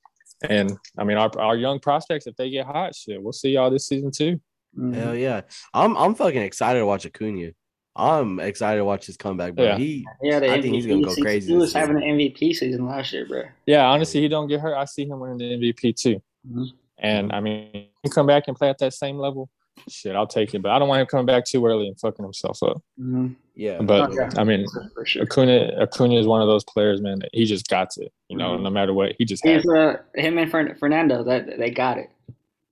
[0.43, 3.71] And I mean, our, our young prospects, if they get hot, shit, we'll see y'all
[3.71, 4.41] this season too.
[4.77, 4.93] Mm-hmm.
[4.93, 5.43] Hell yeah,
[5.75, 7.51] I'm I'm fucking excited to watch Acuna.
[7.97, 9.65] I'm excited to watch his comeback, bro.
[9.65, 9.79] Yeah.
[9.79, 11.53] He, yeah, I MVP think he's gonna go crazy.
[11.53, 13.45] He was having an MVP season last year, bro.
[13.67, 14.77] Yeah, honestly, he don't get hurt.
[14.77, 16.23] I see him winning the MVP too.
[16.49, 16.65] Mm-hmm.
[16.99, 19.51] And I mean, he come back and play at that same level
[19.89, 20.63] shit, I'll take it.
[20.63, 22.79] But I don't want him coming back too early and fucking himself up.
[23.01, 23.29] Mm-hmm.
[23.55, 23.81] Yeah.
[23.81, 24.31] But yeah.
[24.37, 24.67] I mean,
[25.05, 25.23] sure.
[25.23, 27.19] Acuna, Acuna is one of those players, man.
[27.21, 28.13] That he just got it.
[28.29, 28.65] You know, mm-hmm.
[28.65, 29.45] no matter what, he just.
[29.45, 31.25] He's uh, him and Fernando.
[31.25, 32.11] That they got it.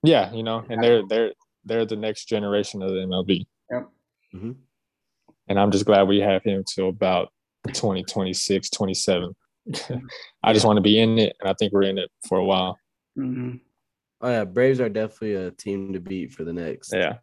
[0.03, 1.33] Yeah, you know, and they're they're
[1.65, 3.47] they're the next generation of the MLB.
[3.71, 3.89] Yep.
[4.35, 4.53] Mm-hmm.
[5.49, 7.33] And I'm just glad we have him till about
[7.69, 9.35] 2026, 27.
[10.43, 12.45] I just want to be in it, and I think we're in it for a
[12.45, 12.79] while.
[13.19, 13.57] Mm-hmm.
[14.21, 17.19] Oh yeah, Braves are definitely a team to beat for the next Yeah,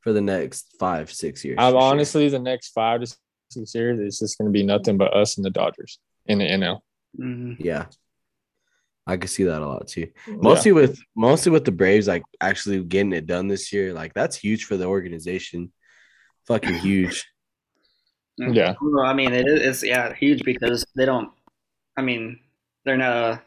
[0.00, 1.56] for the next five six years.
[1.58, 1.90] I'm for sure.
[1.90, 3.16] honestly the next five to
[3.50, 6.44] six years, it's just going to be nothing but us and the Dodgers in the
[6.44, 6.82] NL.
[7.18, 7.56] Mhm.
[7.58, 7.86] yeah,
[9.06, 10.08] I can see that a lot too.
[10.26, 14.36] Mostly with mostly with the Braves, like actually getting it done this year, like that's
[14.36, 15.72] huge for the organization.
[16.46, 17.24] Fucking huge.
[18.36, 18.74] Yeah.
[18.80, 21.30] Well, I mean, it is it's, yeah huge because they don't.
[21.96, 22.40] I mean,
[22.84, 23.42] they're not a,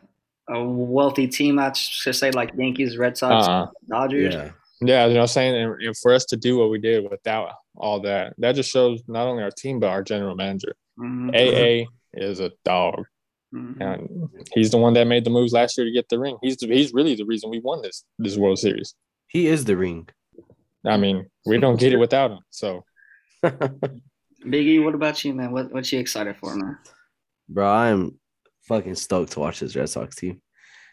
[0.50, 1.60] a wealthy team.
[1.60, 3.68] I should say like Yankees, Red Sox, Uh-uh.
[3.90, 4.34] Dodgers.
[4.34, 5.56] Yeah, Yeah, you know what I'm saying?
[5.56, 8.72] And you know, for us to do what we did without all that, that just
[8.72, 10.76] shows not only our team, but our general manager.
[11.00, 11.30] Mhm.
[11.36, 13.06] AA is a dog.
[13.54, 13.82] Mhm.
[13.82, 16.38] And he's the one that made the moves last year to get the ring.
[16.42, 18.96] He's the, he's really the reason we won this this World Series.
[19.28, 20.08] he is the ring.
[20.86, 22.40] I mean, we don't get it without him.
[22.50, 22.84] So
[23.44, 25.52] Biggie, what about you, man?
[25.52, 26.78] What what you excited for, man?
[27.50, 28.20] Bro, I'm
[28.68, 30.42] fucking stoked to watch this Red Sox team.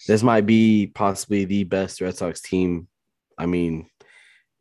[0.06, 2.88] This might be possibly the best Red Sox team.
[3.38, 3.86] I mean,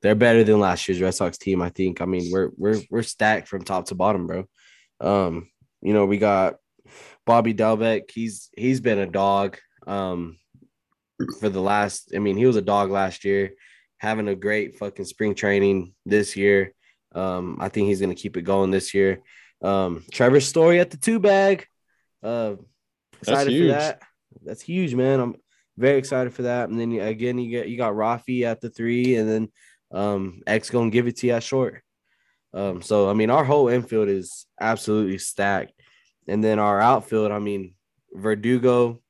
[0.01, 1.61] they're better than last year's Red Sox team.
[1.61, 2.01] I think.
[2.01, 4.45] I mean, we're we're we're stacked from top to bottom, bro.
[4.99, 5.49] Um,
[5.81, 6.55] you know, we got
[7.25, 8.11] Bobby Dalbec.
[8.11, 9.57] He's he's been a dog.
[9.85, 10.37] Um,
[11.39, 12.11] for the last.
[12.15, 13.53] I mean, he was a dog last year,
[13.97, 16.73] having a great fucking spring training this year.
[17.13, 19.21] Um, I think he's gonna keep it going this year.
[19.61, 21.67] Um, Trevor Story at the two bag.
[22.21, 22.55] Uh,
[23.29, 23.71] excited for huge.
[23.71, 24.01] that.
[24.43, 25.19] That's huge, man.
[25.19, 25.35] I'm
[25.77, 26.69] very excited for that.
[26.69, 29.47] And then again, you get you got Rafi at the three, and then
[29.91, 31.81] um, X gonna give it to you at short.
[32.53, 35.73] Um, so I mean, our whole infield is absolutely stacked,
[36.27, 37.31] and then our outfield.
[37.31, 37.75] I mean,
[38.13, 39.01] Verdugo,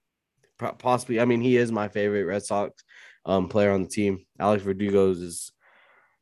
[0.57, 1.19] possibly.
[1.19, 2.83] I mean, he is my favorite Red Sox
[3.25, 4.25] um, player on the team.
[4.39, 5.51] Alex Verdugo is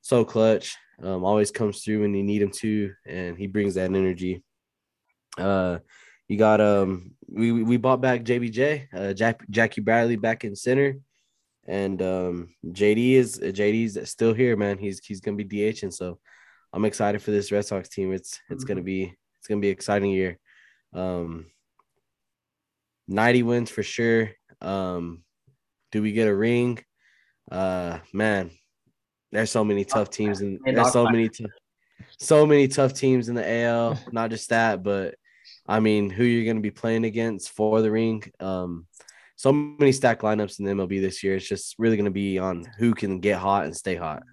[0.02, 0.78] so clutch.
[1.02, 4.44] Um, always comes through when you need him to, and he brings that energy.
[5.38, 5.80] Uh,
[6.32, 10.96] you got um, we we bought back JBJ, uh, Jack, Jackie Bradley back in center,
[11.68, 14.78] and um, JD is JD's still here, man.
[14.78, 16.20] He's he's gonna be DHing, so
[16.72, 18.14] I'm excited for this Red Sox team.
[18.14, 20.40] It's it's gonna be it's gonna be an exciting year.
[20.94, 21.48] Um,
[23.10, 24.32] 90 wins for sure.
[24.62, 25.26] Um,
[25.92, 26.80] do we get a ring?
[27.52, 28.52] Uh, man,
[29.34, 31.46] there's so many tough teams and there's so many t-
[32.20, 34.00] so many tough teams in the AL.
[34.14, 35.16] Not just that, but
[35.72, 38.24] I mean, who you're going to be playing against for the ring.
[38.42, 38.88] Um,
[39.38, 41.36] so many stacked lineups in the MLB this year.
[41.38, 44.24] It's just really going to be on who can get hot and stay hot.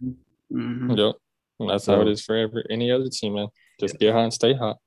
[0.53, 0.99] Mhm.
[0.99, 1.14] yep.
[1.61, 3.49] And that's how it is for every any other team, man.
[3.80, 4.78] Just get hot and stay hot.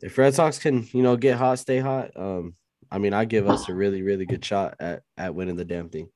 [0.00, 2.10] If Red Sox can, you know, get hot, stay hot.
[2.16, 2.54] Um,
[2.90, 5.88] I mean, I give us a really, really good shot at at winning the damn
[5.90, 6.08] thing.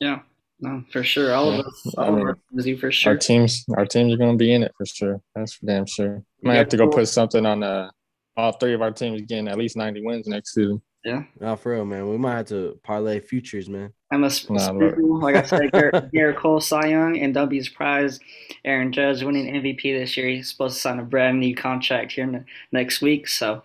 [0.00, 0.20] Yeah,
[0.60, 1.34] no, for sure.
[1.34, 1.58] All Yeah.
[1.60, 4.52] of us, I mean, of us, busy for Our teams, our teams are gonna be
[4.54, 5.20] in it for sure.
[5.34, 6.22] That's for damn sure.
[6.42, 6.98] Might Yeah, have to go cool.
[6.98, 7.90] put something on uh
[8.36, 10.80] all three of our teams getting at least 90 wins next season.
[11.04, 13.92] Yeah, Not for real, man, we might have to parlay futures, man.
[14.10, 14.96] I'm a Nah, look.
[15.22, 18.22] like I said, Gerrit, Gerrit Cole, Cy Young, and don't be surprised.
[18.64, 20.28] Aaron Judge winning MVP this year.
[20.28, 23.28] He's supposed to sign a brand new contract here ne- next week.
[23.28, 23.62] So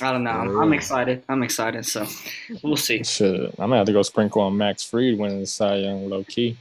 [0.00, 0.30] I don't know.
[0.30, 1.22] I'm, I'm excited.
[1.28, 1.86] I'm excited.
[1.86, 2.06] So
[2.62, 3.04] we'll see.
[3.04, 6.24] Shit, I'm gonna have to go sprinkle on Max Fried winning the Cy Young low
[6.24, 6.56] key.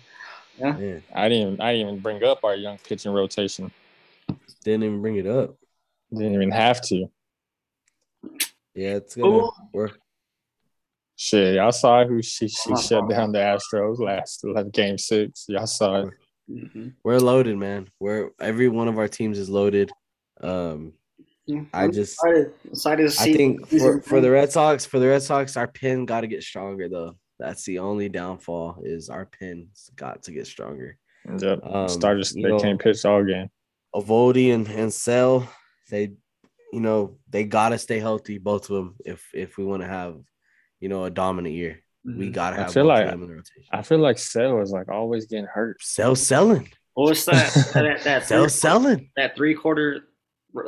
[0.59, 3.71] Man, I didn't I didn't even bring up our young pitching rotation.
[4.63, 5.55] didn't even bring it up.
[6.11, 7.05] Didn't even have to.
[8.75, 9.51] Yeah, it's gonna Ooh.
[9.73, 9.99] work.
[11.15, 15.45] Shit, y'all saw who she she Oh, shut down the Astros last last game six.
[15.49, 16.13] Y'all saw it.
[16.49, 16.93] Mhm.
[17.03, 17.89] We're loaded, man.
[17.99, 19.91] We're every one of our teams is loaded.
[20.41, 20.93] Um,
[21.45, 23.33] Yeah, I just excited, excited to see.
[23.33, 26.27] I think for, for the Red Sox, for the Red Sox, our pin got to
[26.27, 27.17] get stronger though.
[27.39, 30.97] That's the only downfall is our pin's got to get stronger.
[31.39, 31.59] Yep.
[31.63, 33.49] Um, Starters they know, can't pitch all game.
[33.95, 35.47] Eovaldi and and Sale,
[35.89, 36.13] they,
[36.73, 40.17] you know, they gotta stay healthy, both of them, if if we want to have,
[40.79, 41.81] you know, a dominant year.
[42.05, 42.33] We Mhm.
[42.33, 43.63] gotta I have feel both like- of them in the rotation.
[43.71, 45.81] I feel like Sale is like always getting hurt.
[45.83, 47.53] Sale selling, What's that?
[47.73, 50.05] that that Sale three, selling, that three quarter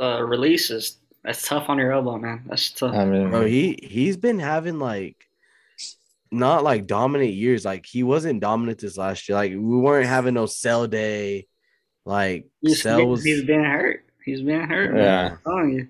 [0.01, 2.43] uh, release is that's tough on your elbow, man.
[2.47, 2.93] That's tough.
[2.95, 3.45] I mean, bro.
[3.45, 5.15] He he's been having like.
[6.33, 7.65] Not like dominant years.
[7.65, 9.35] Like he wasn't dominant this last year.
[9.37, 11.47] Like we weren't having no sell day.
[12.05, 14.05] Like He's, sell was he's been hurt.
[14.25, 14.93] He's been hurt.
[14.93, 15.03] man.
[15.03, 15.31] Yeah.
[15.31, 15.87] I'm telling you.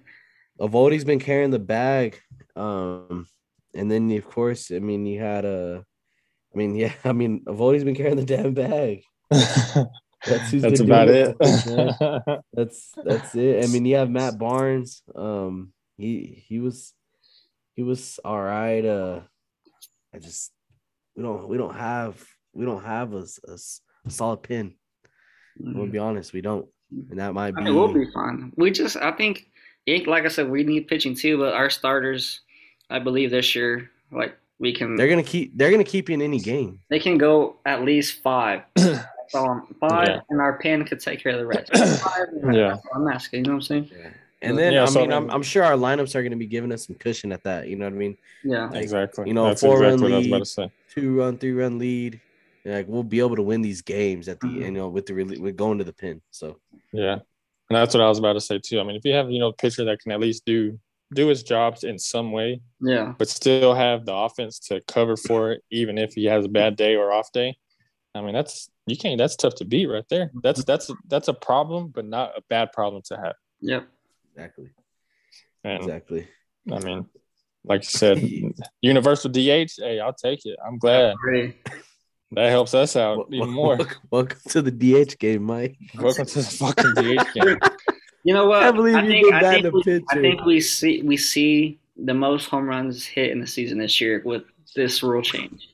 [0.60, 2.20] Eovaldi's been carrying the bag.
[2.56, 3.28] Um,
[3.74, 5.84] and then of course, I mean, you had a,
[6.54, 9.04] I mean, yeah, I mean, Eovaldi's been carrying the damn bag.
[10.24, 11.36] That's who's that's been about doing it.
[11.40, 12.40] it.
[12.54, 13.64] That's that's it.
[13.64, 15.02] I mean, you have Matt Barnes.
[15.16, 16.94] Um, he he was
[17.76, 18.86] he was all right.
[18.86, 19.22] Uh,
[20.14, 20.52] I just
[21.16, 22.24] we don't we don't have
[22.54, 23.58] we don't have a a
[24.12, 24.76] solid pin.
[25.60, 26.68] I'm gonna be honest, we don't,
[27.10, 27.64] and that might be.
[27.64, 28.52] mean, we'll be fine.
[28.56, 29.48] We just, I think,
[29.88, 31.38] like I said, we need pitching too.
[31.38, 32.42] But our starters,
[32.90, 34.96] I believe this year, like we can.
[34.96, 35.58] They're gonna keep.
[35.58, 36.80] They're gonna keep you in any game.
[36.90, 38.62] They can go at least five.
[38.76, 40.20] That's all um, five, Yeah.
[40.30, 41.72] and our pen could take care of the rest.
[42.04, 42.76] Five, and Yeah.
[42.94, 43.40] I'm asking.
[43.40, 43.90] You know what I'm saying?
[44.42, 46.72] And then Yeah, I so mean, I'm, I'm sure our lineups are gonna be giving
[46.74, 47.70] us some cushion at that.
[47.70, 48.18] You know what I mean?
[48.44, 48.66] Yeah.
[48.68, 49.28] Like, exactly.
[49.28, 50.40] you know, that's four exactly run I was about lead.
[50.40, 50.72] to say.
[50.94, 52.20] Two run, three run lead.
[52.66, 54.56] Like we'll be able to win these games at the Mhm.
[54.66, 56.22] you know with the rele- with going to the pin.
[56.32, 56.60] So
[56.94, 57.22] Yeah, and
[57.70, 58.80] that's what I was about to say too.
[58.80, 60.80] I mean, if you have you know a pitcher that can at least do
[61.14, 63.14] do his jobs in some way, Yeah.
[63.18, 66.78] but still have the offense to cover for it, even if he has a bad
[66.78, 67.58] day or off day.
[68.16, 69.18] I mean, that's you can't.
[69.18, 70.32] That's tough to beat right there.
[70.44, 73.36] That's that's that's a problem, but not a bad problem to have.
[73.62, 73.88] Yep.
[74.36, 74.70] exactly,
[75.64, 76.28] And exactly.
[76.72, 77.06] I mean,
[77.64, 78.22] like you said,
[78.82, 79.74] universal DH.
[79.78, 80.58] Hey, I'll take it.
[80.66, 81.56] I'm glad Great.
[82.34, 83.78] That helps us out Wel- even more.
[84.10, 85.78] Welcome to the DH game, Mike.
[86.00, 87.58] Welcome to the fucking DH game.
[88.24, 88.64] You know what?
[88.64, 90.04] I believe you think, go I back think, to we.
[90.10, 94.00] I think we see we see the most home runs hit in the season this
[94.00, 94.44] year with
[94.76, 95.70] this rule change.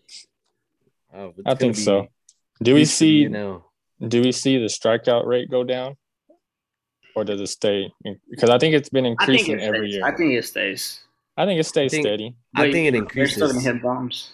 [1.14, 2.08] Oh, I think be so.
[2.64, 3.66] Do we see You know,
[4.08, 5.96] do we see the strikeout rate go down,
[7.16, 7.92] or does it stay?
[8.30, 9.96] Because I think it's been increasing it every stays.
[9.96, 10.06] year.
[10.06, 11.02] I think it stays.
[11.36, 12.36] I think it stays think- steady.
[12.56, 13.38] I think it increases.
[13.38, 13.74] They're still gonna increases.
[13.74, 14.32] hit bombs.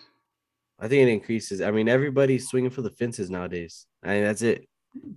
[0.83, 1.61] I think it increases.
[1.61, 3.85] I mean, everybody's swinging for the fences nowadays.
[4.03, 4.67] I mean, that's it.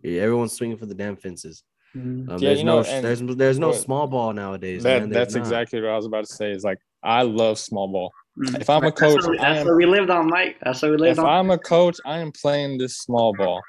[0.04, 1.64] Everyone's swinging for the damn fences.
[1.96, 2.28] Mhm.
[2.30, 4.84] Um, Yeah, there's you no know, and- there's there's no small ball nowadays.
[4.84, 5.10] That man.
[5.10, 5.40] That's not.
[5.40, 6.52] exactly what I was about to say.
[6.52, 8.12] Is like I love small ball.
[8.38, 8.60] Mhm.
[8.60, 10.56] If I'm a That's coach, what we- that's am- what we lived on, Mike.
[10.62, 11.24] That's what we lived If on.
[11.24, 13.60] If I'm a coach, I am playing this small ball.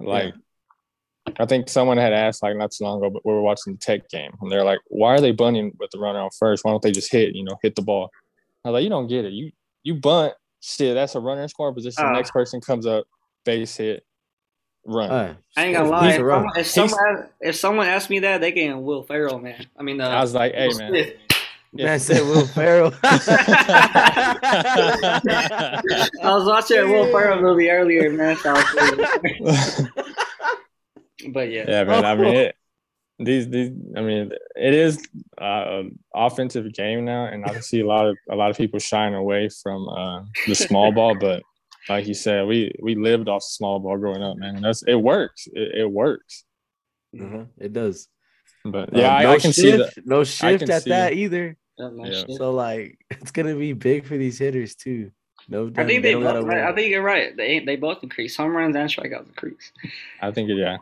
[0.00, 0.34] Like
[1.38, 3.78] I think someone had asked like not too long ago, but we were watching the
[3.78, 6.64] Tech game, and they're like, "Why are they bunting with the runner on first?
[6.64, 7.34] Why don't they just hit?
[7.34, 8.10] You know, hit the ball?"
[8.64, 9.32] I was like, "You don't get it.
[9.32, 9.50] You
[9.82, 10.94] you bunt shit.
[10.94, 12.04] That's a runner in scoring position.
[12.04, 12.08] Ah.
[12.08, 13.06] the next person comes up,
[13.44, 14.04] base hit,
[14.84, 16.12] run." Uh, I ain't gonna lie.
[16.12, 16.42] If run.
[16.42, 19.66] someone, if someone if someone asked me that, they getting Will Ferrell, man.
[19.78, 21.14] I mean, uh, I was like, "Hey Will man." Smith.
[21.84, 22.92] Man said Will Ferrell.
[23.02, 23.12] I
[26.22, 28.36] was watching a Will Ferrell movie earlier, man.
[28.36, 28.54] So
[31.28, 32.04] but yeah, yeah, man.
[32.04, 32.56] I mean, it,
[33.18, 33.70] these these.
[33.96, 35.06] I mean, it is
[35.40, 38.56] uh, an offensive game now, and I can see a lot of a lot of
[38.56, 41.14] people shying away from uh, the small ball.
[41.20, 41.42] But
[41.88, 44.56] like you said, we we lived off small ball growing up, man.
[44.56, 45.46] And that's it works.
[45.52, 46.44] It, it works.
[47.18, 48.08] Uh-huh, It does.
[48.64, 49.92] But Um, yeah, I, no I can see that.
[49.94, 51.56] shift, no shift at see- that either.
[51.78, 52.18] Yeah, man, Yeah.
[52.26, 52.32] shit.
[52.32, 55.10] So like, it's gonna be big for these hitters too.
[55.48, 56.60] No, I think they, don't both, worry.
[56.60, 57.36] I think you're right.
[57.36, 59.70] They they both increase home runs and strikeouts increase.
[60.20, 60.50] I think.
[60.50, 60.78] Yeah.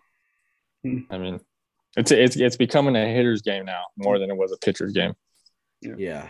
[0.83, 1.01] Hmm.
[1.11, 1.41] I mean,
[1.97, 5.15] it's it's it's becoming a hitter's game now more than it was a pitcher's game.
[5.81, 6.29] yeah.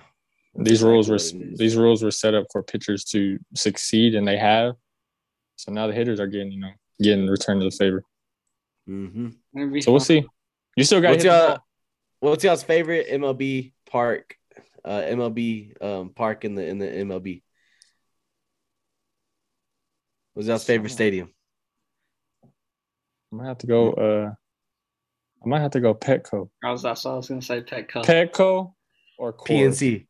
[0.56, 1.58] These Exactly rules were what it is.
[1.58, 4.74] these rules were set up for pitchers to succeed, and they have.
[5.56, 6.70] So now the hitters are getting you know
[7.02, 8.04] getting returned to the favor.
[8.88, 9.78] Mm-hmm.
[9.80, 10.24] So we'll see.
[10.76, 11.66] You still got to What's hit the your ball.
[12.20, 14.36] What's y'all's favorite MLB park?
[14.84, 17.42] Uh, MLB um park in the in the MLB.
[20.34, 21.32] What's y'all's favorite stadium?
[23.32, 23.92] I might have to go.
[23.92, 24.34] Uh,
[25.45, 26.49] I might have to go Petco.
[26.62, 27.61] I was that's what I was gonna say.
[27.61, 28.05] Petco.
[28.05, 28.72] Petco
[29.18, 29.47] or Coors.
[29.47, 30.07] PNC.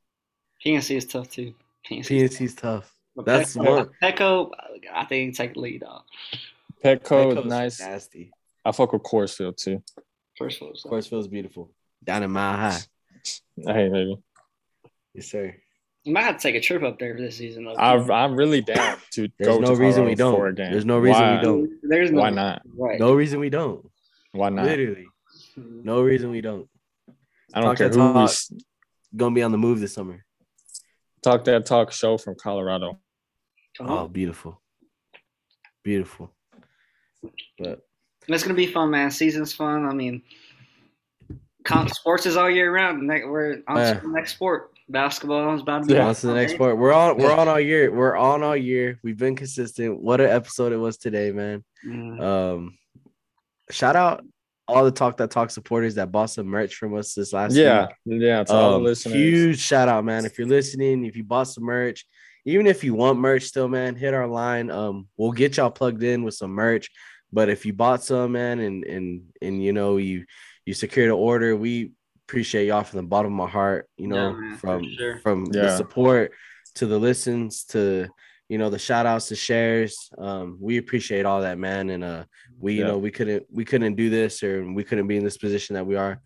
[0.64, 1.55] PNC is tough too.
[1.89, 2.07] PNC.
[2.07, 2.95] PNC's tough.
[3.16, 3.91] But That's Petco, one.
[4.03, 4.51] Petco,
[4.93, 6.05] I think take the lead off.
[6.85, 7.80] Petco Petco's is nice.
[7.80, 8.32] Nasty.
[8.64, 9.82] I fuck with Coors Field too.
[10.37, 10.89] First of all, so.
[10.89, 11.70] Coors beautiful.
[12.03, 12.80] Down in Mile High.
[13.57, 14.18] Hey, maybe.
[15.14, 15.55] Yes, sir.
[16.03, 17.64] You might have to take a trip up there for this season.
[17.64, 17.74] Though.
[17.74, 19.61] I, I'm really down to There's go.
[19.61, 20.35] no to reason we don't.
[20.37, 20.72] For a game.
[20.72, 21.70] There's no reason we don't.
[21.82, 22.62] There's no Why not?
[22.76, 22.99] Right.
[22.99, 23.89] No reason we don't.
[24.32, 24.66] Why not?
[24.66, 25.07] Literally.
[25.57, 26.68] No reason we don't.
[27.52, 28.61] I don't Talk care that who we
[29.16, 30.24] Gonna be on the move this summer.
[31.22, 32.98] talk that talk show from Colorado.
[33.78, 34.61] Come Oh, beautiful.
[35.82, 36.34] Beautiful.
[37.59, 37.86] But
[38.28, 39.11] It's gonna be fun, man.
[39.11, 39.84] Season's fun.
[39.86, 40.22] I mean,
[41.88, 43.07] sports is all year round.
[43.07, 43.94] Ne- We're on Yeah.
[43.94, 44.70] to the next sport.
[44.88, 45.94] Basketball is about to be.
[45.94, 46.09] Yeah.
[46.09, 46.76] on to the next part.
[46.76, 47.90] We're on we're on all year.
[47.90, 48.98] We're on all year.
[49.02, 50.00] We've been consistent.
[50.02, 51.64] What an episode it was today, man.
[51.86, 52.20] Mm.
[52.20, 52.78] Um
[53.70, 54.24] shout out
[54.67, 57.89] all the Talk That Talk supporters that bought some merch from us this last Yeah,
[58.07, 58.23] week.
[58.23, 58.45] yeah.
[58.45, 60.25] To all the Um, listeners, Huge shout out, man.
[60.25, 62.07] If you're listening, if you bought some merch,
[62.47, 64.71] even if you want merch still, man, hit our line.
[64.71, 66.91] Um, we'll get y'all plugged in with some merch.
[67.33, 70.25] But if you bought some, man, and and and you know you
[70.65, 71.93] you secured an order, we
[72.27, 73.89] appreciate y'all from the bottom of my heart.
[73.97, 75.19] You know, Yeah, man, from sure.
[75.19, 76.33] from the support
[76.77, 78.09] to the listens to
[78.55, 80.09] you know the shout outs to shares.
[80.16, 81.90] Um, we appreciate all that, man.
[81.90, 82.24] And uh,
[82.61, 82.86] we you Yeah.
[82.90, 85.84] know we couldn't we couldn't do this or we couldn't be in this position that
[85.84, 86.22] we are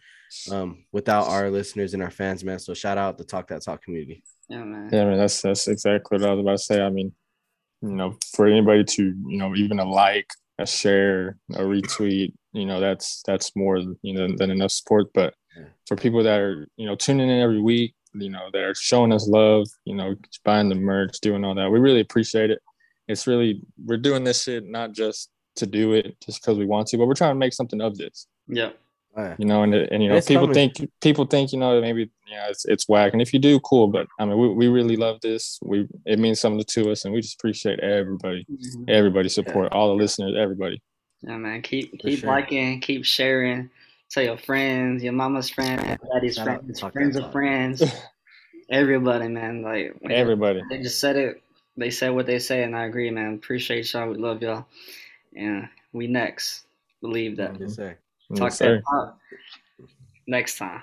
[0.52, 2.58] um without our listeners and our fans, man.
[2.58, 4.22] So shout out the Talk That Talk community.
[4.50, 4.90] Yeah, man.
[4.92, 6.82] Yeah, man, that's that's exactly what I was about to say.
[6.82, 7.12] I mean,
[7.80, 9.02] you know, for anybody to
[9.32, 14.12] you know even a like, a share, a retweet, you know, that's that's more you
[14.12, 15.06] know than enough support.
[15.14, 15.70] But Yeah.
[15.88, 19.12] for people that are you know tuning in every week, you know, that are showing
[19.12, 21.70] us love, you know, buying the merch, doing all that.
[21.70, 22.61] We really appreciate it.
[23.06, 26.88] It's really we're doing this shit not just to do it just because we want
[26.88, 28.26] to, but we're trying to make something of this.
[28.46, 28.70] yeah
[29.38, 30.70] You know, and and you know, It's people coming.
[30.72, 33.88] think people think you know maybe yeah it's it's whack, and if you do, cool.
[33.88, 35.59] But I mean, we, we really love this.
[35.62, 38.84] We it means something to us, and we just appreciate everybody, mm-hmm.
[38.88, 40.80] everybody support, all the listeners, everybody.
[41.22, 41.62] Yeah, man.
[41.62, 42.30] Keep For keep sure.
[42.30, 43.70] liking, keep sharing.
[44.11, 47.82] Tell your friends, your mama's friends, your daddy's Shout friends, friends of friends,
[48.70, 49.62] everybody, man.
[49.62, 50.62] Like Everybody.
[50.70, 51.42] they just said it.
[51.76, 53.34] They said what they say, and I agree, man.
[53.34, 54.09] Appreciate y'all.
[54.09, 54.66] We love y'all.
[55.36, 56.64] And we next.
[57.00, 57.61] Believe that.
[57.61, 57.96] Yes, sir.
[58.34, 59.18] Talk Yes, that talk
[60.26, 60.82] next time.